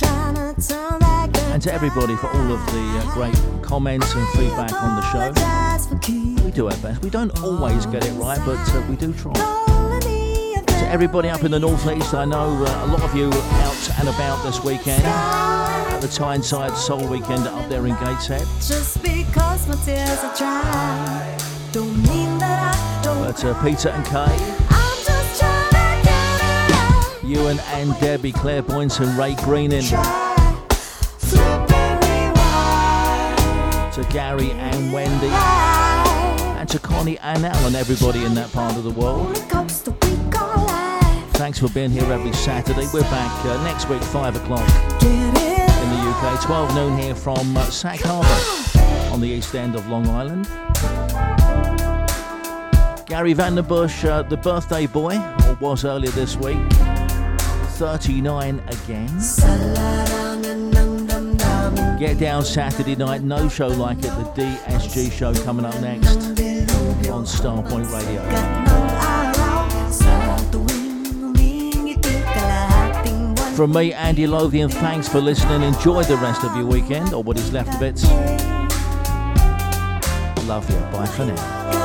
and 1.51 1.61
to 1.63 1.73
everybody 1.73 2.15
for 2.15 2.27
all 2.27 2.51
of 2.51 2.65
the 2.67 3.01
uh, 3.01 3.13
great 3.13 3.63
comments 3.63 4.13
and 4.13 4.27
feedback 4.29 4.71
on 4.73 4.95
the 4.95 5.11
show. 5.11 5.33
ties 5.33 5.87
for 5.87 5.97
keep. 5.99 6.39
We 6.41 6.51
do 6.51 6.67
our 6.67 6.77
best. 6.77 7.01
We 7.01 7.09
don't 7.09 7.37
always 7.43 7.85
get 7.87 8.05
it 8.05 8.11
right, 8.13 8.39
but 8.45 8.57
uh, 8.73 8.85
we 8.89 8.95
do 8.95 9.13
try. 9.13 9.33
To 9.33 10.87
everybody 10.87 11.29
up 11.29 11.43
in 11.43 11.51
the 11.51 11.59
northeast, 11.59 12.13
I 12.13 12.25
know 12.25 12.63
uh, 12.65 12.85
a 12.85 12.87
lot 12.87 13.01
of 13.01 13.15
you 13.15 13.27
out 13.27 13.99
and 13.99 14.09
about 14.09 14.43
this 14.43 14.63
weekend 14.63 15.03
at 15.03 15.99
the 15.99 16.07
Tyneside 16.07 16.75
Soul 16.77 17.07
Weekend 17.07 17.47
up 17.47 17.67
there 17.69 17.85
in 17.85 17.95
Gateshead. 17.95 18.45
Just 18.61 19.01
because 19.01 19.67
my 19.67 19.75
tears 19.85 20.19
are 20.23 20.35
dry. 20.35 21.37
Don't 21.71 21.95
mean 21.97 22.37
that 22.39 22.75
I 22.75 23.03
don't. 23.03 23.23
But 23.23 23.43
uh, 23.43 23.63
Peter 23.63 23.89
and 23.89 24.05
Kay, 24.05 24.35
I'm 24.69 25.03
just 25.03 25.39
trying 25.39 25.69
to 25.69 26.07
get 26.07 26.41
it 26.41 26.71
out. 26.73 27.23
Ewan 27.23 27.59
and 27.73 27.99
Debbie, 27.99 28.31
Claire 28.31 28.63
Boynton, 28.63 29.15
Ray 29.17 29.35
Greening, 29.35 29.83
to 34.03 34.09
Gary 34.11 34.51
and 34.51 34.93
Wendy, 34.93 35.27
and 35.27 36.69
to 36.69 36.79
Connie 36.79 37.17
and 37.19 37.45
Alan, 37.45 37.75
everybody 37.75 38.23
in 38.23 38.33
that 38.35 38.51
part 38.51 38.75
of 38.77 38.83
the 38.83 38.91
world. 38.91 39.37
Thanks 41.33 41.59
for 41.59 41.69
being 41.69 41.89
here 41.91 42.11
every 42.11 42.31
Saturday. 42.33 42.87
We're 42.93 43.01
back 43.01 43.45
uh, 43.45 43.61
next 43.63 43.89
week, 43.89 44.01
5 44.01 44.35
o'clock 44.37 44.69
in 45.03 45.33
the 45.33 46.13
UK, 46.15 46.41
12 46.41 46.75
noon 46.75 46.97
here 46.97 47.15
from 47.15 47.57
uh, 47.57 47.63
Sag 47.65 47.99
Harbor 48.01 49.13
on 49.13 49.19
the 49.19 49.27
east 49.27 49.53
end 49.55 49.75
of 49.75 49.87
Long 49.89 50.07
Island. 50.07 50.45
Gary 53.05 53.33
Vanderbush, 53.33 54.05
uh, 54.07 54.21
the 54.23 54.37
birthday 54.37 54.85
boy, 54.85 55.17
or 55.47 55.55
was 55.55 55.83
earlier 55.83 56.11
this 56.11 56.37
week, 56.37 56.59
39 57.77 58.61
again. 58.67 60.28
Get 61.99 62.17
down 62.17 62.45
Saturday 62.45 62.95
night, 62.95 63.23
no 63.23 63.49
show 63.49 63.67
like 63.67 63.97
it, 63.97 64.03
the 64.03 64.31
DSG 64.33 65.11
show 65.11 65.33
coming 65.43 65.65
up 65.65 65.77
next 65.81 66.15
on 67.09 67.25
Starpoint 67.25 67.91
Radio. 67.91 68.23
From 73.53 73.73
me, 73.73 73.91
Andy 73.91 74.27
Lothian, 74.27 74.69
thanks 74.69 75.09
for 75.09 75.19
listening. 75.19 75.61
Enjoy 75.61 76.01
the 76.03 76.15
rest 76.15 76.45
of 76.45 76.55
your 76.55 76.67
weekend, 76.67 77.13
or 77.13 77.21
what 77.21 77.37
is 77.37 77.51
left 77.51 77.75
of 77.75 77.81
it. 77.81 78.01
Love 80.47 80.69
you. 80.69 80.77
Bye 80.97 81.05
for 81.05 81.25
now. 81.25 81.79